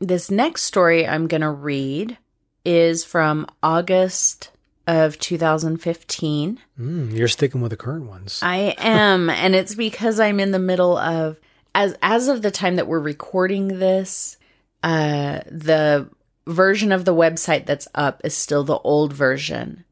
[0.00, 2.18] this next story I'm going to read
[2.64, 4.50] is from August
[4.86, 6.58] of 2015.
[6.78, 8.40] Mm, you're sticking with the current ones.
[8.42, 11.38] I am, and it's because I'm in the middle of
[11.74, 14.36] as as of the time that we're recording this,
[14.82, 16.08] uh the
[16.46, 19.84] version of the website that's up is still the old version.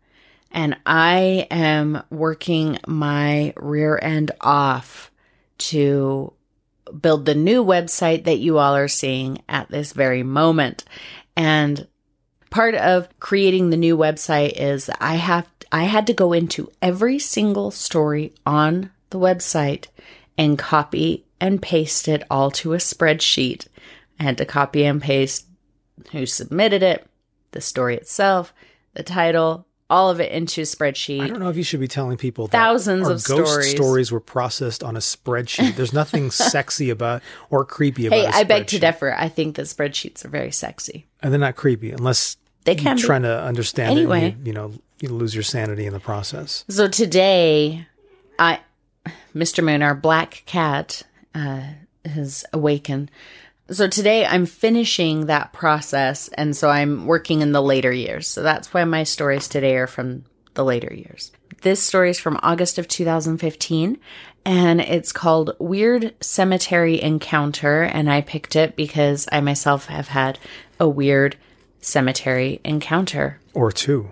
[0.51, 5.11] And I am working my rear end off
[5.59, 6.33] to
[7.01, 10.85] build the new website that you all are seeing at this very moment.
[11.37, 11.87] And
[12.51, 17.19] part of creating the new website is I have I had to go into every
[17.19, 19.87] single story on the website
[20.37, 23.67] and copy and paste it all to a spreadsheet.
[24.19, 25.47] I had to copy and paste
[26.13, 27.07] who submitted it,
[27.53, 28.53] the story itself,
[28.95, 31.21] the title, all of it into spreadsheet.
[31.21, 33.71] I don't know if you should be telling people that Thousands of ghost stories.
[33.71, 35.77] stories were processed on a spreadsheet.
[35.77, 38.17] There's nothing sexy about or creepy about.
[38.17, 39.15] Hey, I beg to differ.
[39.15, 41.07] I think the spreadsheets are very sexy.
[41.23, 43.03] and they're not creepy unless They you're can be.
[43.03, 44.03] trying to understand it.
[44.03, 44.31] Anyway.
[44.31, 46.65] and you, you know, you lose your sanity in the process.
[46.69, 47.87] So today,
[48.39, 48.61] I,
[49.35, 49.65] Mr.
[49.65, 51.03] Moon, our black cat,
[51.35, 51.63] uh,
[52.05, 53.11] has awakened.
[53.71, 58.27] So today I'm finishing that process, and so I'm working in the later years.
[58.27, 61.31] So that's why my stories today are from the later years.
[61.63, 63.99] This story is from August of 2015,
[64.45, 67.83] and it's called Weird Cemetery Encounter.
[67.83, 70.39] And I picked it because I myself have had
[70.81, 71.37] a weird
[71.81, 73.41] cemetery encounter.
[73.55, 74.11] Or two.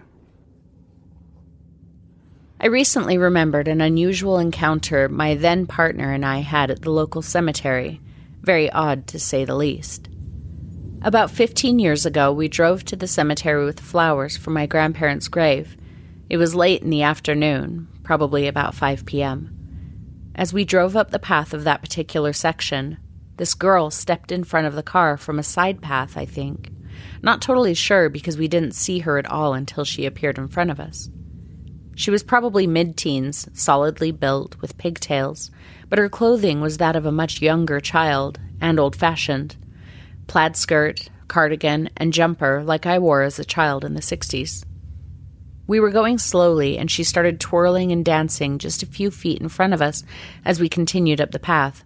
[2.60, 7.22] I recently remembered an unusual encounter my then partner and I had at the local
[7.22, 8.00] cemetery.
[8.42, 10.08] Very odd, to say the least.
[11.02, 15.76] About 15 years ago, we drove to the cemetery with flowers for my grandparents' grave.
[16.28, 19.54] It was late in the afternoon, probably about 5 p.m.
[20.34, 22.98] As we drove up the path of that particular section,
[23.36, 26.72] this girl stepped in front of the car from a side path, I think.
[27.22, 30.70] Not totally sure because we didn't see her at all until she appeared in front
[30.70, 31.08] of us.
[31.94, 35.50] She was probably mid teens, solidly built, with pigtails,
[35.88, 39.56] but her clothing was that of a much younger child and old fashioned.
[40.28, 44.64] Plaid skirt, cardigan, and jumper like I wore as a child in the 60s.
[45.66, 49.48] We were going slowly, and she started twirling and dancing just a few feet in
[49.48, 50.02] front of us
[50.44, 51.84] as we continued up the path,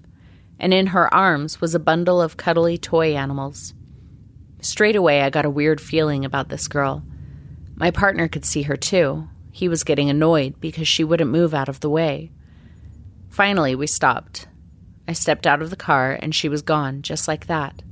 [0.58, 3.74] and in her arms was a bundle of cuddly toy animals.
[4.62, 7.02] Straight away, I got a weird feeling about this girl.
[7.74, 9.28] My partner could see her too.
[9.50, 12.30] He was getting annoyed because she wouldn't move out of the way.
[13.28, 14.46] Finally, we stopped.
[15.08, 17.82] I stepped out of the car and she was gone, just like that.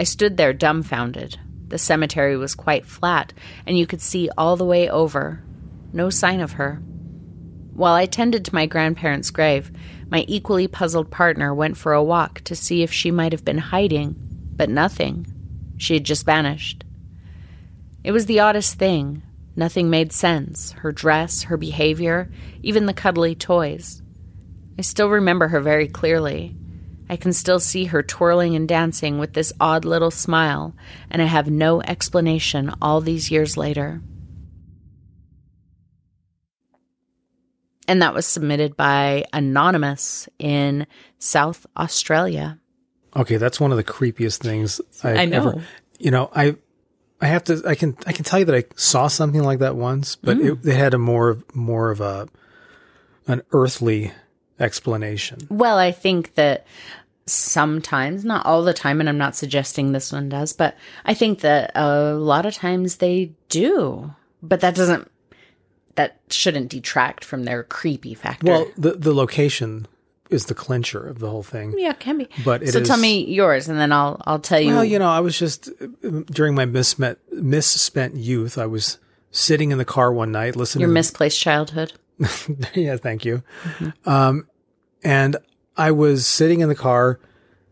[0.00, 1.38] I stood there dumbfounded.
[1.68, 3.34] The cemetery was quite flat,
[3.66, 5.44] and you could see all the way over.
[5.92, 6.76] No sign of her.
[7.74, 9.70] While I tended to my grandparents' grave,
[10.08, 13.58] my equally puzzled partner went for a walk to see if she might have been
[13.58, 14.16] hiding,
[14.56, 15.26] but nothing.
[15.76, 16.84] She had just vanished.
[18.04, 19.22] It was the oddest thing.
[19.56, 22.30] Nothing made sense her dress, her behavior,
[22.62, 24.02] even the cuddly toys.
[24.78, 26.54] I still remember her very clearly.
[27.08, 30.74] I can still see her twirling and dancing with this odd little smile,
[31.10, 34.02] and I have no explanation all these years later.
[37.88, 40.86] And that was submitted by Anonymous in
[41.18, 42.58] South Australia.
[43.16, 45.36] Okay, that's one of the creepiest things I've I know.
[45.38, 45.64] ever.
[45.98, 46.56] You know, I
[47.20, 47.62] I have to.
[47.66, 50.64] I can I can tell you that I saw something like that once, but Mm.
[50.64, 52.28] it, it had a more of more of a
[53.26, 54.12] an earthly
[54.60, 55.38] explanation.
[55.50, 56.66] Well, I think that
[57.26, 61.40] sometimes, not all the time, and I'm not suggesting this one does, but I think
[61.40, 64.12] that a lot of times they do.
[64.42, 65.10] But that doesn't,
[65.96, 68.46] that shouldn't detract from their creepy factor.
[68.52, 69.86] Well, the the location
[70.36, 71.74] is the clincher of the whole thing.
[71.76, 72.28] yeah, it can be.
[72.44, 74.74] But it so tell me yours, and then I'll I'll tell you.
[74.74, 75.68] Well, you know, I was just
[76.30, 78.56] during my mismet, misspent youth.
[78.58, 78.98] I was
[79.32, 80.82] sitting in the car one night listening.
[80.82, 81.92] your misplaced childhood.
[82.74, 83.42] yeah, thank you.
[84.04, 84.46] Um,
[85.02, 85.36] and
[85.76, 87.18] I was sitting in the car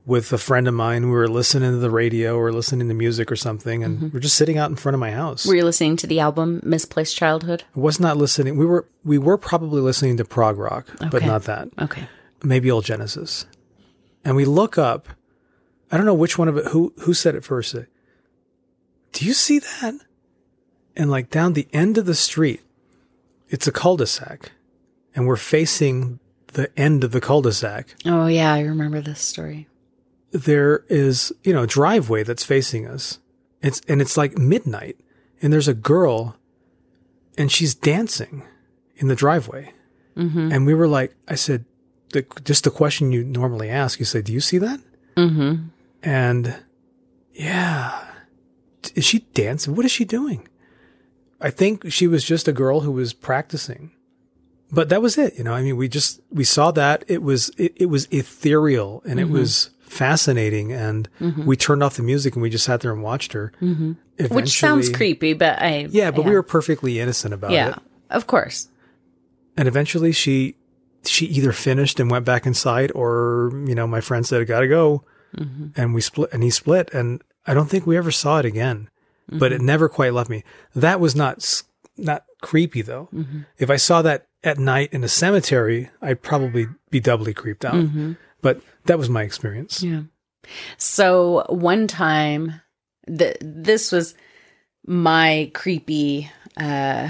[0.06, 1.06] with a friend of mine.
[1.06, 4.36] We were listening to the radio or listening to music or something, and we're just
[4.36, 5.46] sitting out in front of my house.
[5.46, 7.64] Were you listening to the album Misplaced Childhood?
[7.74, 8.56] I was not listening.
[8.58, 11.68] We were we were probably listening to prog rock, but not that.
[11.80, 12.06] Okay.
[12.44, 13.46] Maybe old Genesis.
[14.24, 15.08] And we look up.
[15.90, 16.66] I don't know which one of it.
[16.66, 17.74] Who who said it first?
[19.12, 19.94] Do you see that?
[20.96, 22.62] And like down the end of the street,
[23.48, 24.52] it's a cul-de-sac,
[25.14, 27.96] and we're facing the end of the cul-de-sac.
[28.06, 29.68] Oh yeah, I remember this story.
[30.32, 33.18] There is you know a driveway that's facing us.
[33.62, 34.98] It's and it's like midnight,
[35.40, 36.36] and there's a girl,
[37.38, 38.42] and she's dancing
[38.96, 39.72] in the driveway.
[40.16, 40.52] Mm-hmm.
[40.52, 41.64] And we were like, I said,
[42.14, 44.80] the, just the question you normally ask, you say, do you see that?
[45.16, 45.66] Mm-hmm.
[46.02, 46.56] And
[47.32, 48.06] yeah,
[48.94, 49.74] is she dancing?
[49.76, 50.48] What is she doing?
[51.40, 53.90] I think she was just a girl who was practicing,
[54.72, 55.36] but that was it.
[55.36, 59.02] You know, I mean, we just, we saw that it was, it, it was ethereal
[59.06, 60.72] and it was fascinating.
[60.72, 61.08] And
[61.44, 63.52] we turned off the music and we just sat there and watched her.
[63.60, 63.92] Mm-hmm.
[64.34, 67.54] Which sounds creepy, but I Yeah, but we were perfectly innocent about it.
[67.54, 67.82] yeah, it.
[68.10, 68.68] of course.
[69.56, 70.56] and eventually she
[71.06, 74.68] she either finished and went back inside or you know my friend said i gotta
[74.68, 75.04] go.
[75.76, 78.88] And we split and he split and i don't think we ever saw it again
[79.28, 80.44] but it never quite left me.
[80.74, 81.62] That was not
[81.96, 83.08] not creepy though.
[83.58, 87.86] If i saw that at night in a cemetery i'd probably be doubly creeped out.
[88.42, 89.82] But that was my experience.
[89.82, 90.02] Yeah.
[90.76, 92.60] So one time,
[93.08, 94.14] th- this was
[94.86, 97.08] my creepy uh,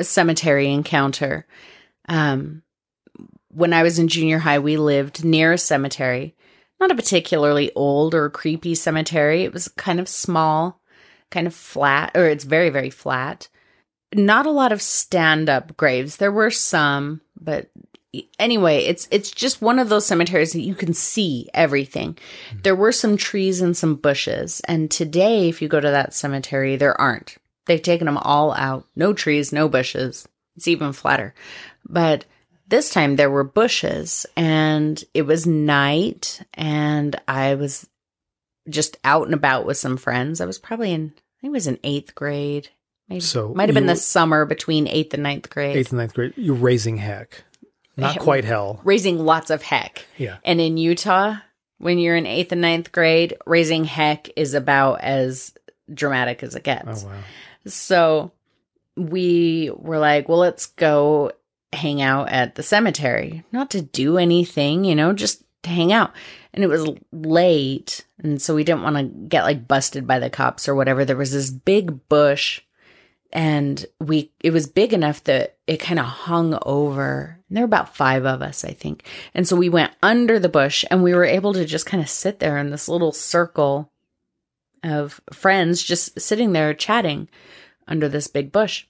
[0.00, 1.46] cemetery encounter.
[2.08, 2.62] Um,
[3.52, 6.34] when I was in junior high, we lived near a cemetery,
[6.80, 9.44] not a particularly old or creepy cemetery.
[9.44, 10.80] It was kind of small,
[11.30, 13.48] kind of flat, or it's very, very flat.
[14.14, 16.16] Not a lot of stand up graves.
[16.16, 17.70] There were some, but
[18.38, 22.14] anyway, it's it's just one of those cemeteries that you can see everything.
[22.14, 22.58] Mm-hmm.
[22.62, 26.76] There were some trees and some bushes, and today, if you go to that cemetery,
[26.76, 27.36] there aren't.
[27.66, 28.86] They've taken them all out.
[28.96, 30.28] No trees, no bushes.
[30.56, 31.34] It's even flatter.
[31.88, 32.24] But
[32.72, 37.88] this time there were bushes, and it was night, and I was
[38.68, 40.40] just out and about with some friends.
[40.40, 42.68] I was probably in, I think it was in eighth grade.
[43.08, 45.76] Maybe, So might have been the summer between eighth and ninth grade.
[45.76, 47.42] eighth and ninth grade you're raising heck
[47.96, 50.06] not quite hell raising lots of heck.
[50.16, 51.34] yeah And in Utah,
[51.78, 55.52] when you're in eighth and ninth grade, raising heck is about as
[55.92, 57.04] dramatic as it gets.
[57.04, 57.18] oh wow
[57.66, 58.32] So
[58.96, 61.32] we were like, well, let's go
[61.72, 63.44] hang out at the cemetery.
[63.52, 66.12] Not to do anything, you know, just to hang out.
[66.52, 68.06] And it was late.
[68.18, 71.04] And so we didn't want to get like busted by the cops or whatever.
[71.04, 72.60] There was this big bush
[73.32, 77.66] and we it was big enough that it kind of hung over and there were
[77.66, 81.14] about five of us i think and so we went under the bush and we
[81.14, 83.90] were able to just kind of sit there in this little circle
[84.84, 87.28] of friends just sitting there chatting
[87.88, 88.84] under this big bush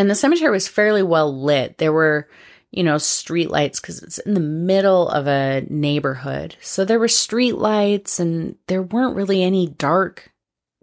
[0.00, 2.28] and the cemetery was fairly well lit there were
[2.70, 7.08] you know street lights because it's in the middle of a neighborhood so there were
[7.08, 10.30] street lights and there weren't really any dark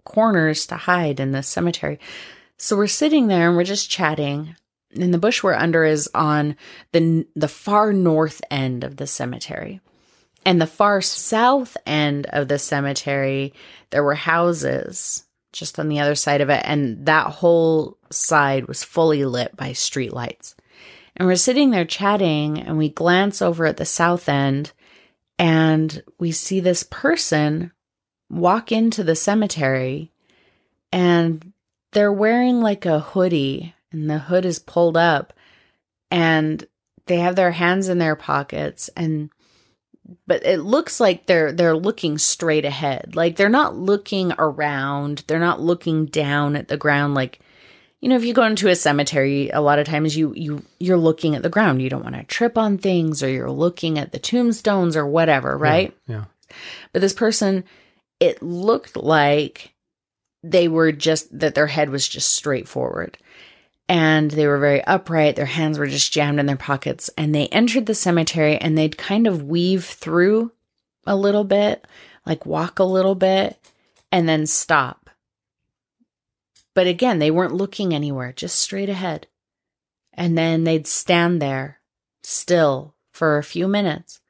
[0.04, 1.98] corners to hide in the cemetery
[2.58, 4.56] so we're sitting there and we're just chatting.
[4.94, 6.56] And the bush we're under is on
[6.92, 9.80] the the far north end of the cemetery.
[10.44, 13.54] And the far south end of the cemetery,
[13.90, 16.62] there were houses just on the other side of it.
[16.64, 20.54] And that whole side was fully lit by streetlights.
[21.16, 24.72] And we're sitting there chatting and we glance over at the south end
[25.38, 27.72] and we see this person
[28.30, 30.12] walk into the cemetery
[30.92, 31.52] and
[31.92, 35.32] they're wearing like a hoodie and the hood is pulled up
[36.10, 36.66] and
[37.06, 39.30] they have their hands in their pockets and
[40.26, 43.14] but it looks like they're they're looking straight ahead.
[43.14, 45.24] Like they're not looking around.
[45.26, 47.14] They're not looking down at the ground.
[47.14, 47.40] Like
[48.00, 50.98] you know if you go into a cemetery a lot of times you you you're
[50.98, 51.82] looking at the ground.
[51.82, 55.56] You don't want to trip on things or you're looking at the tombstones or whatever
[55.56, 55.94] right?
[56.06, 56.24] yeah.
[56.92, 57.64] But this person
[58.20, 59.74] it looked like
[60.42, 63.18] they were just that their head was just straight forward
[63.88, 65.36] and they were very upright.
[65.36, 67.08] Their hands were just jammed in their pockets.
[67.16, 70.52] And they entered the cemetery and they'd kind of weave through
[71.06, 71.86] a little bit,
[72.26, 73.58] like walk a little bit,
[74.12, 75.08] and then stop.
[76.74, 79.26] But again, they weren't looking anywhere, just straight ahead.
[80.12, 81.80] And then they'd stand there
[82.22, 84.20] still for a few minutes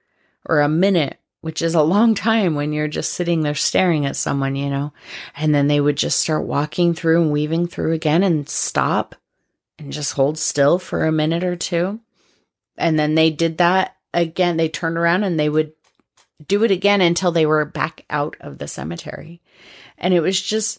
[0.46, 4.16] or a minute, which is a long time when you're just sitting there staring at
[4.16, 4.92] someone, you know.
[5.36, 9.16] And then they would just start walking through and weaving through again and stop
[9.78, 12.00] and just hold still for a minute or two.
[12.76, 14.56] And then they did that again.
[14.56, 15.72] They turned around and they would
[16.46, 19.40] do it again until they were back out of the cemetery.
[19.96, 20.78] And it was just,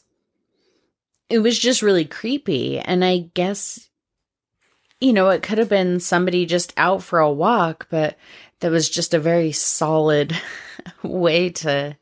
[1.30, 2.80] it was just really creepy.
[2.80, 3.90] And I guess,
[5.02, 8.18] you know, it could have been somebody just out for a walk, but
[8.62, 10.36] that was just a very solid
[11.04, 11.98] way to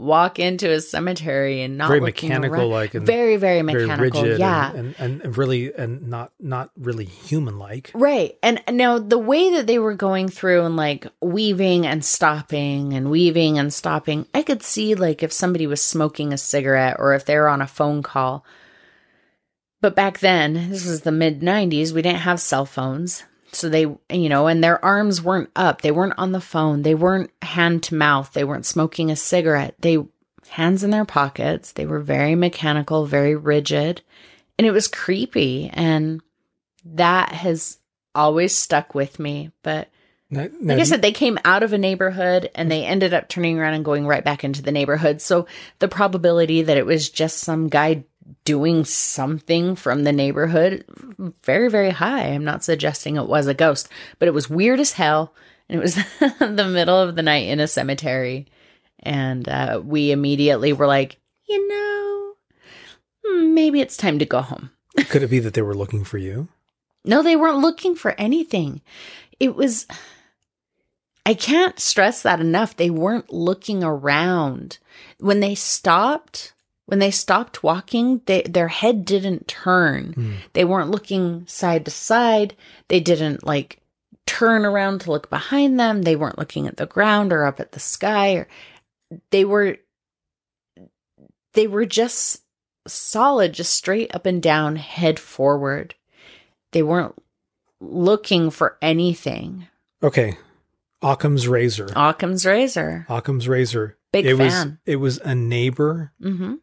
[0.00, 2.70] walk into a cemetery and not very mechanical, around.
[2.70, 4.22] like and very very very mechanical.
[4.22, 7.90] rigid, yeah, and, and, and really and not not really human like.
[7.94, 8.36] Right.
[8.42, 13.10] And now the way that they were going through and like weaving and stopping and
[13.10, 17.24] weaving and stopping, I could see like if somebody was smoking a cigarette or if
[17.24, 18.44] they were on a phone call.
[19.80, 23.24] But back then, this was the mid 90s, we didn't have cell phones.
[23.52, 25.82] So they, you know, and their arms weren't up.
[25.82, 26.82] They weren't on the phone.
[26.82, 28.32] They weren't hand to mouth.
[28.32, 29.74] They weren't smoking a cigarette.
[29.80, 29.98] They
[30.48, 31.72] hands in their pockets.
[31.72, 34.02] They were very mechanical, very rigid,
[34.58, 36.20] and it was creepy and
[36.84, 37.78] that has
[38.14, 39.50] always stuck with me.
[39.62, 39.88] But
[40.28, 43.28] Now- now, like I said, they came out of a neighborhood and they ended up
[43.28, 45.20] turning around and going right back into the neighborhood.
[45.20, 45.46] So
[45.78, 48.04] the probability that it was just some guy
[48.44, 50.84] doing something from the neighborhood,
[51.42, 52.28] very, very high.
[52.28, 55.34] I'm not suggesting it was a ghost, but it was weird as hell.
[55.68, 55.94] And it was
[56.38, 58.46] the middle of the night in a cemetery.
[59.00, 61.18] And uh, we immediately were like,
[61.48, 62.32] you know,
[63.24, 64.70] hmm, maybe it's time to go home.
[65.08, 66.48] could it be that they were looking for you?
[67.04, 68.82] No, they weren't looking for anything.
[69.38, 69.86] It was,
[71.24, 72.76] I can't stress that enough.
[72.76, 74.78] They weren't looking around.
[75.18, 76.52] When they stopped,
[76.90, 80.38] when they stopped walking, they, their head didn't turn.
[80.54, 82.56] They weren't looking side to side.
[82.88, 83.78] They didn't like
[84.26, 86.02] turn around to look behind them.
[86.02, 88.48] They weren't looking at the ground or up at the sky or
[89.30, 89.76] they were,
[91.52, 92.42] they were just
[92.88, 95.94] solid, just straight up and down, head forward.
[96.72, 97.14] They weren't
[97.80, 99.68] looking for anything.
[100.02, 100.38] Okay,
[101.02, 101.88] Occam's razor.
[101.94, 103.06] Occam's razor.
[103.08, 103.96] Occam's razor.
[104.12, 104.38] Big it fan.
[104.38, 106.54] was it was a neighbor hmm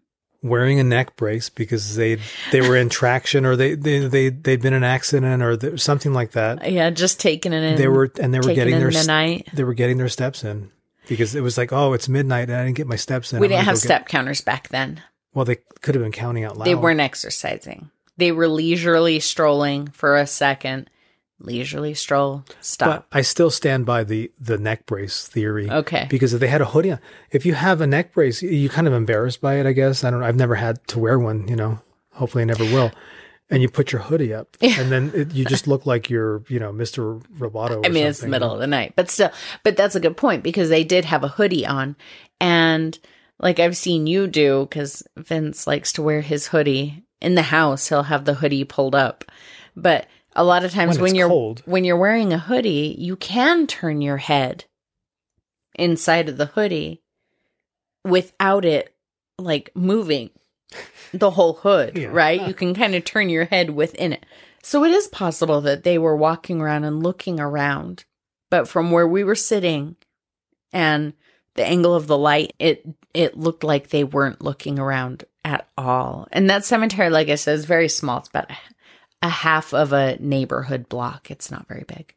[0.49, 2.17] wearing a neck brace because they
[2.51, 6.13] they were in traction or they they they they'd been in an accident or something
[6.13, 6.71] like that.
[6.71, 7.75] Yeah, just taking it in.
[7.77, 9.47] They were and they were getting their the s- night.
[9.53, 10.71] they were getting their steps in
[11.07, 13.39] because it was like oh it's midnight and I didn't get my steps in.
[13.39, 15.01] We I'm didn't have go get- step counters back then.
[15.33, 16.65] well, they could have been counting out loud.
[16.65, 17.89] They weren't exercising.
[18.17, 20.89] They were leisurely strolling for a second.
[21.39, 22.43] Leisurely stroll.
[22.47, 23.07] But Stop.
[23.11, 25.69] I still stand by the the neck brace theory.
[25.69, 26.07] Okay.
[26.09, 26.99] Because if they had a hoodie on,
[27.31, 30.03] if you have a neck brace, you kind of embarrassed by it, I guess.
[30.03, 30.23] I don't.
[30.23, 31.79] I've never had to wear one, you know.
[32.13, 32.91] Hopefully I never will.
[33.49, 34.77] And you put your hoodie up, Yeah.
[34.81, 37.21] and then it, you just look like you're, you know, Mr.
[37.37, 37.81] Roboto.
[37.85, 39.29] I mean, it's the middle you of the night, but still,
[39.63, 41.95] but that's a good point because they did have a hoodie on.
[42.41, 42.97] And
[43.39, 47.87] like I've seen you do, because Vince likes to wear his hoodie in the house,
[47.87, 49.23] he'll have the hoodie pulled up.
[49.77, 50.07] But
[50.37, 51.61] a lot of times When when, you're cold.
[51.65, 54.63] when you're wearing a hoodie, you can turn your head
[55.75, 57.01] inside of the hoodie
[58.05, 58.93] without it
[59.37, 60.29] like moving
[61.13, 62.07] the whole hood, Yeah.
[62.11, 62.47] right?
[62.47, 64.25] You can kind of turn your head within it.
[64.63, 68.05] So it is possible that they were walking around and looking around.
[68.49, 69.95] But from where we were sitting
[70.73, 71.13] and
[71.55, 76.27] the angle of the light, it it looked like they weren't looking around at all.
[76.31, 78.19] And that cemetery, like I said, is very small.
[78.19, 78.51] It's about
[79.21, 81.29] a, half of a neighborhood block.
[81.31, 82.13] It's not very big.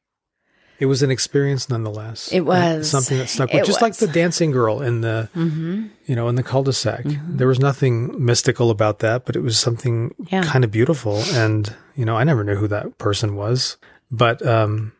[0.78, 2.32] It was an experience nonetheless.
[2.32, 2.90] It was.
[2.90, 5.88] something that stuck It with, just like the dancing girl in the, Mm-hmm.
[6.06, 7.04] you know, in the cul-de-sac.
[7.26, 10.42] There was nothing mystical about that, but it was something Yeah.
[10.42, 11.16] kind of beautiful.
[11.32, 13.76] And, you know, I never knew who that person was,
[14.10, 14.92] but, um,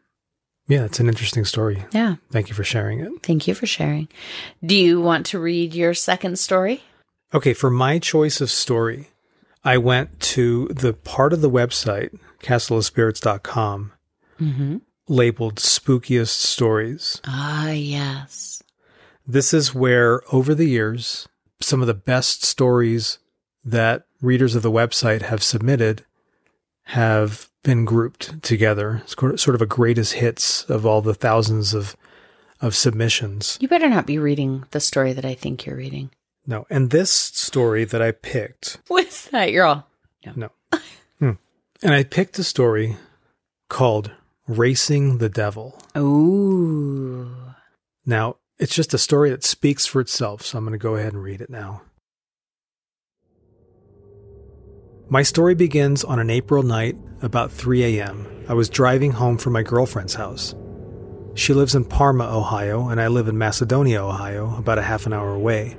[0.68, 1.84] yeah, it's an interesting story.
[1.92, 2.16] Yeah.
[2.30, 3.10] Thank you for sharing it.
[3.22, 4.08] Thank you for sharing.
[4.64, 6.82] Do you want to read your second story?
[7.32, 9.09] Okay, for my choice of story,
[9.64, 13.92] I went to the part of the website, castleofspirits.com,
[14.40, 14.76] Mm-hmm.
[15.06, 17.20] labeled spookiest stories.
[17.26, 18.62] Ah, yes.
[19.26, 21.28] This is where, over the years,
[21.60, 23.18] some of the best stories
[23.62, 26.06] that readers of the website have submitted
[26.84, 29.02] have been grouped together.
[29.04, 31.94] It's sort of a greatest hits of all the thousands of,
[32.62, 33.58] of submissions.
[33.60, 36.10] You better not be reading the story that I think you're reading.
[36.46, 39.52] No, and this story that I picked What's that?
[39.52, 39.86] You're all.
[40.34, 40.50] No.
[41.18, 41.32] Hmm.
[41.82, 42.96] And I picked a story
[43.68, 44.10] called
[44.46, 45.80] Racing the Devil.
[45.96, 47.34] Ooh.
[48.04, 51.12] Now, it's just a story that speaks for itself, so I'm going to go ahead
[51.12, 51.82] and read it now.
[55.08, 58.44] My story begins on an April night about 3 a.m.
[58.48, 60.54] I was driving home from my girlfriend's house.
[61.34, 65.12] She lives in Parma, Ohio, and I live in Macedonia, Ohio, about a half an
[65.12, 65.76] hour away.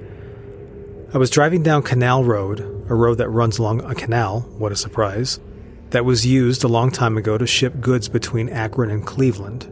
[1.14, 4.78] I was driving down Canal Road, a road that runs along a canal, what a
[4.78, 5.41] surprise,
[5.89, 9.64] that was used a long time ago to ship goods between Akron and Cleveland.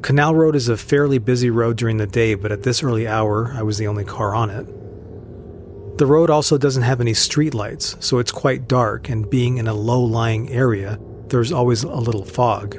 [0.00, 3.52] Canal Road is a fairly busy road during the day, but at this early hour,
[3.56, 5.98] I was the only car on it.
[5.98, 9.74] The road also doesn't have any streetlights, so it's quite dark, and being in a
[9.74, 12.76] low lying area, there's always a little fog.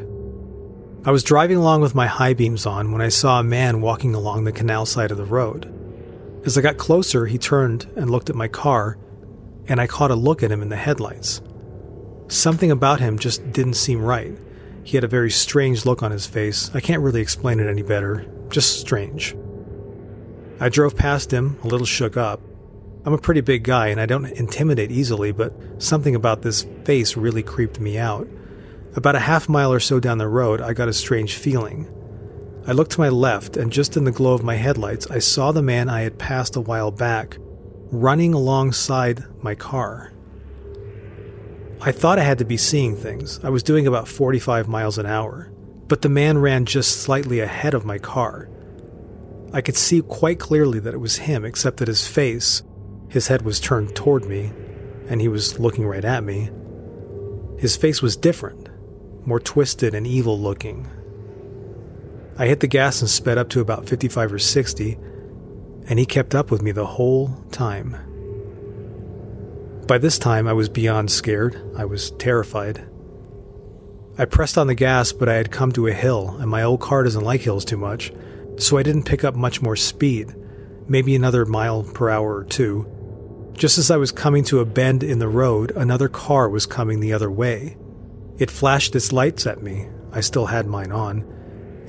[1.03, 4.15] I was driving along with my high beams on when I saw a man walking
[4.15, 5.77] along the canal side of the road.
[6.43, 8.97] As I got closer, he turned and looked at my car,
[9.67, 11.41] and I caught a look at him in the headlights.
[12.29, 14.35] Something about him just didn't seem right.
[14.83, 16.71] He had a very strange look on his face.
[16.73, 19.35] I can't really explain it any better, just strange.
[20.59, 22.41] I drove past him, a little shook up.
[23.05, 27.17] I'm a pretty big guy and I don't intimidate easily, but something about this face
[27.17, 28.27] really creeped me out.
[28.95, 31.91] About a half mile or so down the road, I got a strange feeling.
[32.67, 35.51] I looked to my left, and just in the glow of my headlights, I saw
[35.51, 37.37] the man I had passed a while back
[37.91, 40.13] running alongside my car.
[41.81, 43.39] I thought I had to be seeing things.
[43.43, 45.51] I was doing about 45 miles an hour,
[45.87, 48.47] but the man ran just slightly ahead of my car.
[49.51, 52.61] I could see quite clearly that it was him, except that his face,
[53.09, 54.53] his head was turned toward me,
[55.07, 56.51] and he was looking right at me.
[57.57, 58.69] His face was different,
[59.25, 60.87] more twisted and evil looking.
[62.41, 64.97] I hit the gas and sped up to about 55 or 60,
[65.85, 67.95] and he kept up with me the whole time.
[69.85, 71.61] By this time, I was beyond scared.
[71.77, 72.83] I was terrified.
[74.17, 76.81] I pressed on the gas, but I had come to a hill, and my old
[76.81, 78.11] car doesn't like hills too much,
[78.57, 80.33] so I didn't pick up much more speed,
[80.87, 82.87] maybe another mile per hour or two.
[83.53, 87.01] Just as I was coming to a bend in the road, another car was coming
[87.01, 87.77] the other way.
[88.39, 89.89] It flashed its lights at me.
[90.11, 91.40] I still had mine on,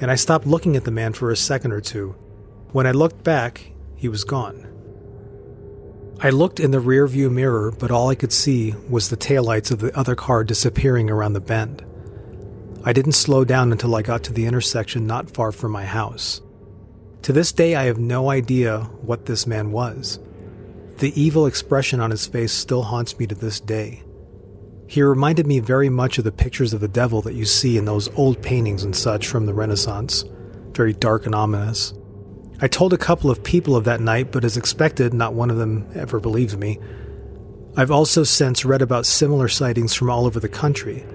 [0.02, 2.16] and I stopped looking at the man for a second or two.
[2.72, 4.66] When I looked back, he was gone.
[6.20, 9.78] I looked in the rearview mirror, but all I could see was the taillights of
[9.78, 11.84] the other car disappearing around the bend.
[12.84, 16.40] I didn't slow down until I got to the intersection not far from my house.
[17.22, 20.18] To this day, I have no idea what this man was.
[20.98, 24.02] The evil expression on his face still haunts me to this day.
[24.92, 27.86] He reminded me very much of the pictures of the devil that you see in
[27.86, 30.22] those old paintings and such from the Renaissance,
[30.72, 31.94] very dark and ominous.
[32.60, 35.56] I told a couple of people of that night, but as expected, not one of
[35.56, 36.78] them ever believed me.
[37.74, 41.06] I've also since read about similar sightings from all over the country.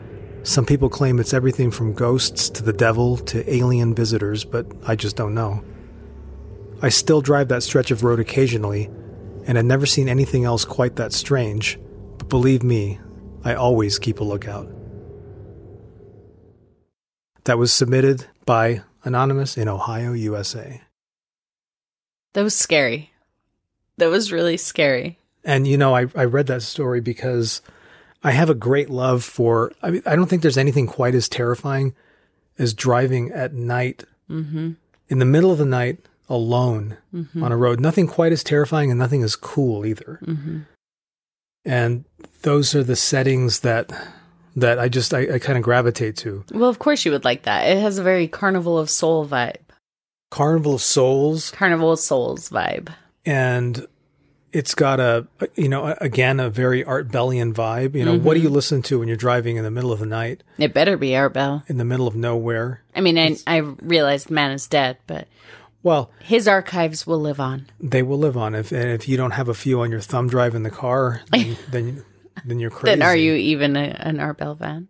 [0.41, 4.95] Some people claim it's everything from ghosts to the devil to alien visitors, but I
[4.95, 5.63] just don't know.
[6.82, 8.89] I still drive that stretch of road occasionally,
[9.45, 11.80] and I've never seen anything else quite that strange,
[12.17, 12.99] but believe me,
[13.43, 14.67] I always keep a lookout.
[17.45, 20.81] That was submitted by Anonymous in Ohio, USA.
[22.33, 23.11] That was scary.
[23.97, 25.17] That was really scary.
[25.43, 27.61] And you know, I, I read that story because
[28.23, 29.71] I have a great love for.
[29.81, 31.95] I mean, I don't think there's anything quite as terrifying
[32.59, 34.71] as driving at night Mm-hmm.
[35.07, 37.41] in the middle of the night alone Mm-hmm.
[37.41, 37.79] on a road.
[37.79, 40.19] Nothing quite as terrifying and nothing as cool either.
[40.21, 40.59] Mm-hmm.
[41.63, 42.03] And
[42.41, 43.91] those are the settings that
[44.55, 46.43] that I just I, I kind of gravitate to.
[46.51, 47.69] Well, of course you would like that.
[47.69, 49.57] It has a very Carnival of Soul vibe.
[50.29, 52.89] Carnival of Souls, Carnival of Souls vibe.
[53.25, 53.88] and
[54.53, 57.95] it's got a you know again a very Art Bellian vibe.
[57.95, 58.47] You know, what do mm-hmm.
[58.47, 61.15] you listen to when you're driving in the middle of the night It better be
[61.15, 61.63] Art Bell.
[61.67, 62.81] in the middle of nowhere?
[62.95, 65.27] I mean, I, I realize the man is dead, but
[65.83, 67.67] Well, his archives will live on.
[67.79, 68.55] they will live on.
[68.55, 71.21] If and if you don't have a few on your thumb drive in the car,
[71.31, 72.05] then then,
[72.45, 72.97] then you're crazy.
[72.97, 74.88] Then are you even a, an Art Bell fan?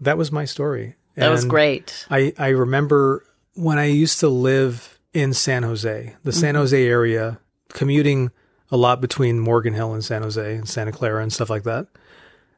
[0.00, 0.96] That was my story.
[1.16, 2.06] That was great.
[2.10, 7.40] I I remember when I used to live in San Jose, the San Jose area,
[7.68, 8.30] commuting
[8.70, 11.88] a lot between Morgan Hill and San Jose and Santa Clara and stuff like that.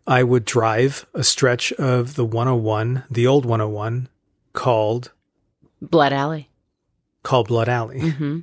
[0.06, 4.08] I would drive a stretch of the 101, the old 101,
[4.52, 5.12] called
[5.80, 6.50] Blood Alley.
[7.22, 8.00] called Blood Alley.
[8.00, 8.40] Mm-hmm.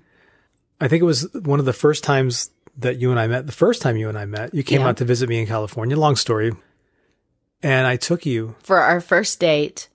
[0.82, 2.50] I think it was one of the first times
[2.82, 3.46] that you and I met.
[3.46, 4.88] The first time you and I met, you came Yeah.
[4.90, 5.98] out to visit me in California.
[5.98, 6.54] Long story.
[7.62, 8.56] And I took you.
[8.64, 9.90] For our first date,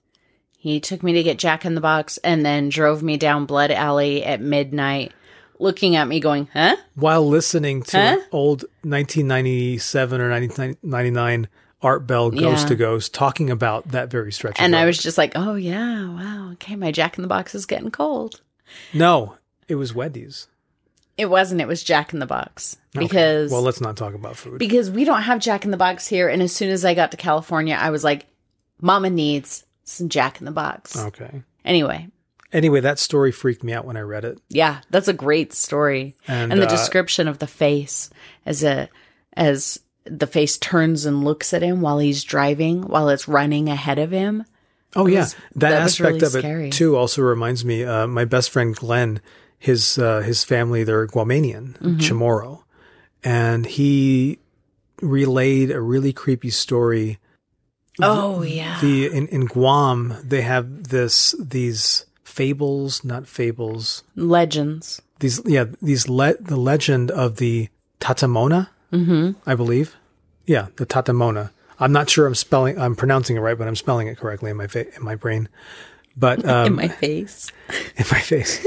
[0.57, 3.71] he took me to get Jack in the Box and then drove me down Blood
[3.71, 5.13] Alley at midnight,
[5.59, 6.75] looking at me going, huh?
[6.95, 8.17] while listening to Huh?
[8.31, 11.47] old 1997 or 1999
[11.81, 12.69] Art Bell Ghost Yeah.
[12.69, 14.55] to Ghost talking about that very stretch.
[14.59, 16.51] And I was just like, oh, yeah, wow.
[16.53, 18.41] Okay, my Jack in the Box is getting cold.
[18.93, 19.35] no,
[19.67, 20.47] it was Wendy's.
[21.17, 21.61] It wasn't.
[21.61, 23.05] It was Jack in the Box Okay.
[23.05, 24.59] because well, let's not talk about food.
[24.59, 26.27] because we don't have Jack in the Box here.
[26.27, 28.25] And as soon as I got to California, I was like,
[28.81, 30.97] Mama needs some Jack in the Box.
[30.97, 31.41] okay.
[31.63, 32.07] Anyway,
[32.53, 34.39] Anyway, that story freaked me out when I read it.
[34.49, 36.15] yeah, that's a great story.
[36.27, 38.09] And, And, the uh, description of the face
[38.45, 38.89] as a
[39.33, 43.99] as the face turns and looks at him while he's driving, while it's running ahead
[43.99, 44.45] of him.
[44.95, 46.69] Oh yeah, was- that, that was aspect really of it scary.
[46.69, 47.83] too also reminds me.
[47.83, 49.19] Uh, my best friend Glenn,
[49.59, 51.97] his uh, his family, they're Guamanian, Mm-hmm.
[51.97, 52.63] Chamorro,
[53.23, 54.39] and he
[55.01, 57.19] relayed a really creepy story.
[58.01, 58.79] Oh yeah.
[58.81, 64.03] The in, in Guam, they have this these fables, not fables.
[64.15, 65.01] Legends.
[65.19, 67.69] These yeah, these le- the legend of the
[68.01, 69.31] Tatamona, mm-hmm.
[69.49, 69.95] I believe.
[70.45, 71.51] Yeah, the Tatamona.
[71.79, 74.57] I'm not sure I'm spelling, I'm pronouncing it right, but I'm spelling it correctly in
[74.57, 75.47] my fa- in my brain.
[76.17, 77.51] But um, in my face.
[77.97, 78.65] in my face.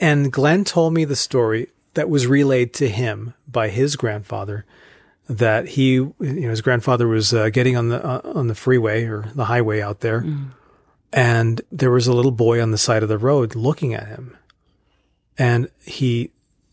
[0.00, 4.64] And Glenn told me the story that was relayed to him by his grandfather.
[5.28, 9.04] That he, you know, his grandfather was uh, getting on the uh, on the freeway
[9.04, 10.24] or the highway out there,
[11.12, 14.36] and there was a little boy on the side of the road looking at him,
[15.38, 16.32] and he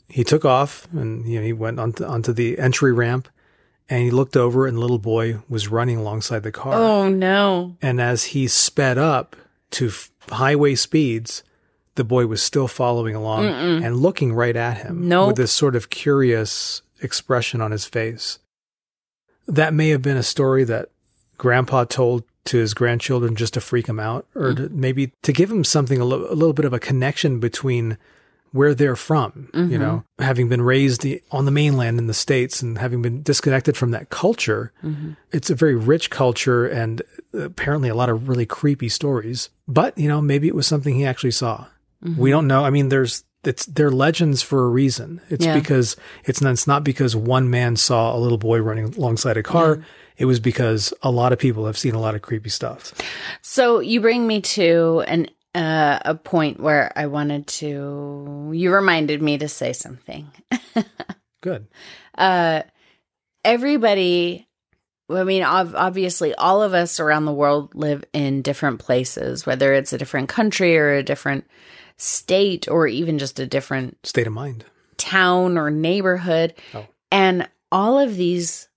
[0.09, 3.27] he took off and you know he went onto onto the entry ramp,
[3.89, 6.73] and he looked over and the little boy was running alongside the car.
[6.73, 7.75] Oh no.
[7.81, 9.35] And as he sped up
[9.71, 11.43] to f- highway speeds,
[11.97, 15.27] the boy was still following along and looking right at him Nope.
[15.27, 18.39] with this sort of curious expression on his face.
[19.47, 20.89] That may have been a story that
[21.37, 24.55] grandpa told to his grandchildren just to freak him out or mm.
[24.55, 27.97] to, maybe to give him something a li- a little bit of a connection between
[28.51, 30.23] where they're from, you know, mm-hmm.
[30.23, 34.09] having been raised on the mainland in the States and having been disconnected from that
[34.09, 34.71] culture.
[34.83, 35.11] Mm-hmm.
[35.31, 37.01] It's a very rich culture and
[37.33, 39.49] apparently a lot of really creepy stories.
[39.67, 41.65] But, you know, maybe it was something he actually saw.
[42.01, 42.63] We don't know.
[42.63, 45.21] I mean, there's, it's, they're legends for a reason.
[45.29, 45.55] It's Yeah.
[45.55, 45.95] because
[46.25, 49.83] it's not, it's not because one man saw a little boy running alongside a car.
[50.17, 52.93] It was because a lot of people have seen a lot of creepy stuff.
[53.41, 58.51] So you bring me to an uh, a point where I wanted to.
[58.53, 60.29] You reminded me to say something.
[61.41, 61.67] Good.
[62.15, 62.61] Uh,
[63.43, 64.47] everybody.
[65.09, 69.73] I mean, ob- obviously, all of us around the world live in different places, whether
[69.73, 71.45] it's a different country or a different
[71.97, 74.65] state or even just a different State of mind.
[74.97, 76.53] town or neighborhood.
[76.73, 76.85] Oh.
[77.11, 78.69] And all of these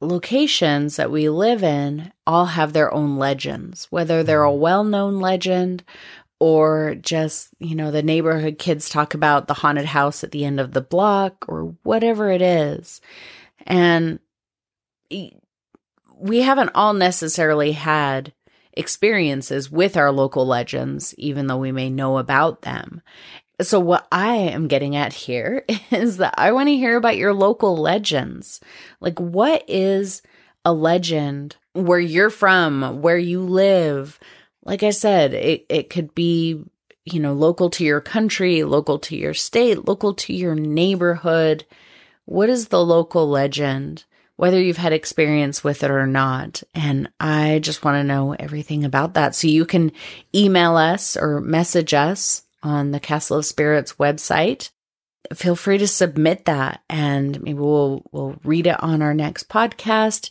[0.00, 4.60] locations that we live in all have their own legends, whether they're a mm-hmm.
[4.60, 5.82] well known legend
[6.40, 10.60] or just, you know, the neighborhood kids talk about the haunted house at the end
[10.60, 13.00] of the block or whatever it is.
[13.66, 14.20] And
[16.16, 18.32] we haven't all necessarily had
[18.78, 23.02] experiences with our local legends, even though we may know about them.
[23.60, 27.34] So, what I am getting at here is that I want to hear about your
[27.34, 28.60] local legends.
[29.00, 30.22] Like, what is
[30.64, 34.20] a legend where you're from, where you live?
[34.64, 36.62] Like I said, it, it could be,
[37.04, 41.66] you know, local to your country, local to your state, local to your neighborhood.
[42.26, 44.04] What is the local legend?
[44.38, 46.62] Whether you've had experience with it or not.
[46.72, 49.34] And I just want to know everything about that.
[49.34, 49.90] So you can
[50.32, 54.70] email us or message us on the Castle of Spirits website.
[55.34, 60.30] Feel free to submit that and maybe we'll we'll read it on our next podcast.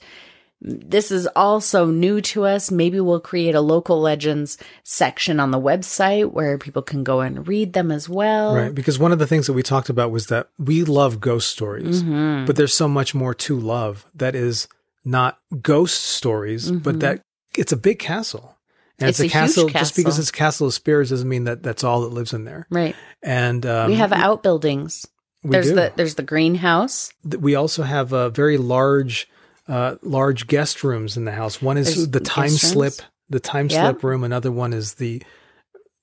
[0.60, 2.72] This is also new to us.
[2.72, 7.48] Maybe we'll create a local legends section on the website where people can go and
[7.48, 8.56] read them as well.
[8.56, 8.74] Right.
[8.74, 12.02] Because one of the things that we talked about was that we love ghost stories,
[12.02, 12.46] Mm-hmm.
[12.46, 14.68] but there's so much more to love that is
[15.06, 17.22] not ghost stories, but that
[17.56, 18.56] it's a big castle.
[19.00, 19.26] And it's, Mm-hmm.
[19.26, 21.62] It's a, a huge castle, Just because it's a castle of spirits doesn't mean that
[21.62, 22.66] that's all that lives in there.
[22.72, 22.96] Right.
[23.22, 25.06] And um, We have outbuildings.
[25.44, 25.76] we there's do.
[25.76, 27.14] the there's the greenhouse.
[27.24, 29.30] We also have a very large,
[29.68, 31.62] uh, large guest rooms in the house.
[31.62, 32.62] One is There's the time rooms?
[32.62, 32.94] slip,
[33.30, 33.84] the time Yeah.
[33.90, 34.24] slip room.
[34.24, 35.22] Another one is the.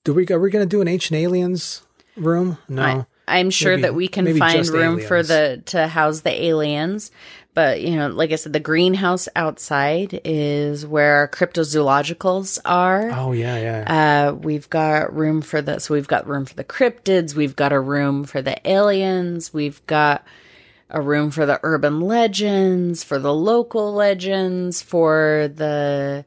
[0.04, 1.82] Do we are we going to do an ancient aliens
[2.16, 2.58] room?
[2.68, 2.82] No.
[2.82, 7.10] I, I'm sure Maybe- that we can find room for the to house the aliens.
[7.54, 13.10] But you know, like I said, the greenhouse outside is where our cryptozoologicals are.
[13.12, 14.28] oh yeah, yeah.
[14.28, 17.34] Uh, we've got room for the so we've got room for the cryptids.
[17.34, 19.54] We've got a room for the aliens.
[19.54, 20.24] We've got
[20.94, 26.24] a room for the urban legends, for the local legends, for the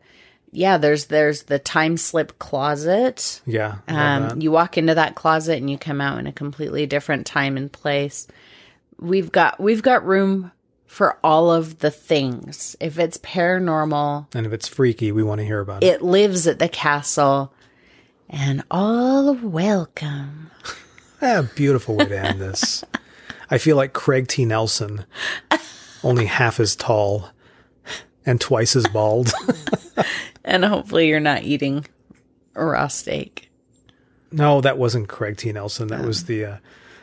[0.51, 0.77] yeah.
[0.77, 3.41] There's there's the time slip closet.
[3.45, 3.77] yeah.
[3.87, 4.31] I love that.
[4.33, 7.57] Um, you walk into that closet and you come out in a completely different time
[7.57, 8.27] and place.
[8.99, 10.51] We've got we've got room
[10.85, 12.75] for all of the things.
[12.79, 15.87] If it's paranormal, And if it's freaky, we want to hear about it.
[15.87, 17.53] it lives at the castle,
[18.29, 20.51] and all welcome.
[21.19, 22.83] Ah, beautiful way to end this.
[23.49, 24.45] I feel like Craig T.
[24.45, 25.05] Nelson,
[26.03, 27.29] only half as tall
[28.25, 29.31] and twice as bald.
[30.49, 31.85] And hopefully, you're not eating
[32.55, 33.49] a raw steak.
[34.31, 35.51] no, that wasn't Craig T.
[35.51, 35.89] Nelson.
[35.89, 36.57] That was the uh,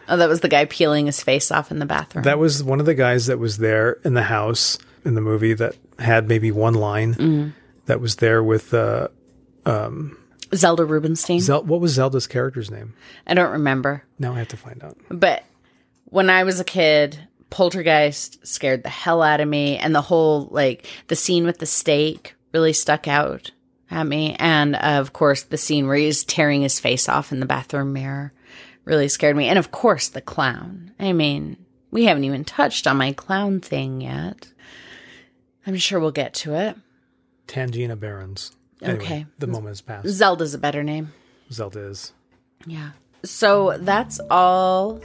[0.09, 2.25] Oh, that was the guy peeling his face off in the bathroom.
[2.25, 5.53] that was one of the guys that was there in the house in the movie
[5.53, 7.53] that had maybe one line
[7.85, 9.09] that was there with uh,
[10.55, 11.41] Zelda Rubinstein.
[11.41, 12.95] Zel- what was Zelda's character's name?
[13.27, 14.05] I don't remember.
[14.19, 14.97] Now I have to find out.
[15.11, 15.45] But
[16.15, 17.19] when I was a kid,
[17.51, 19.79] Poltergeist scared the hell out of me.
[19.79, 23.51] And the whole, like, the scene with the steak really stuck out
[23.91, 24.37] at me.
[24.39, 27.93] And uh, of course, the scene where he's tearing his face off in the bathroom
[27.93, 28.33] mirror
[28.85, 29.49] really scared me.
[29.49, 30.93] And of course, the clown.
[31.01, 31.57] I mean,
[31.91, 34.53] we haven't even touched on my clown thing yet.
[35.67, 36.77] I'm sure we'll get to it.
[37.49, 38.53] Tangina Barrons.
[38.81, 39.27] Anyway, Okay.
[39.41, 40.07] The moment has passed.
[40.07, 41.13] Zelda's a better name.
[41.51, 42.13] Zelda is.
[42.67, 42.91] Yeah.
[43.25, 45.01] So that's all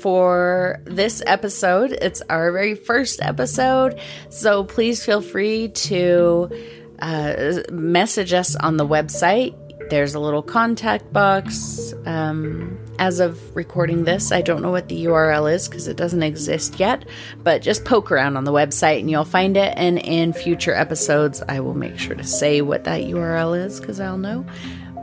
[0.00, 1.92] for this episode.
[1.92, 4.00] It's our very first episode.
[4.28, 6.50] So please feel free to
[6.98, 9.54] uh, message us on the website.
[9.90, 11.92] There's a little contact box.
[12.06, 16.22] Um, as of recording this, I don't know what the URL is because it doesn't
[16.22, 17.04] exist yet,
[17.42, 19.74] but just poke around on the website and you'll find it.
[19.76, 24.00] And in future episodes, I will make sure to say what that URL is because
[24.00, 24.46] I'll know.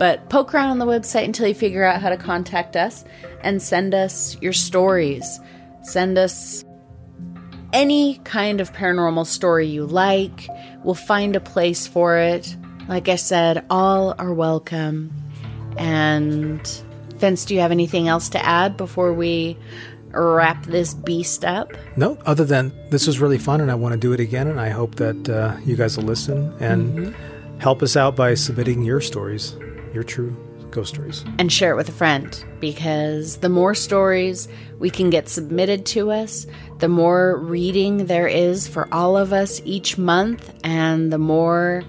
[0.02, 3.06] But poke around on the website until you figure out how to contact us
[3.42, 5.40] and send us your stories.
[5.84, 6.66] Send us
[7.72, 10.48] any kind of paranormal story you like.
[10.84, 12.58] We'll find a place for it.
[12.88, 15.14] Like I said, all are welcome.
[15.78, 16.68] And
[17.18, 19.56] Vince, do you have anything else to add before we
[20.10, 21.74] wrap this beast up?
[21.96, 24.48] No, other than this was really fun and I want to do it again.
[24.48, 27.16] And I hope that uh, you guys will listen and
[27.60, 29.56] help us out by submitting your stories,
[29.94, 30.36] your true
[30.72, 31.26] ghost stories.
[31.38, 34.48] and share it with a friend because the more stories
[34.80, 36.46] we can get submitted to us,
[36.80, 41.84] the more reading there is for all of us each month, and the more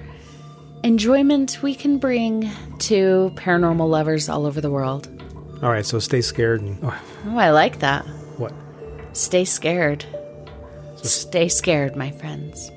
[0.83, 5.09] enjoyment we can bring to paranormal lovers all over the world.
[5.63, 8.03] All right, so stay scared and oh, Oh, I like that.
[8.37, 8.53] what?
[9.13, 10.05] Stay scared.
[10.97, 12.71] Stay scared, my friends.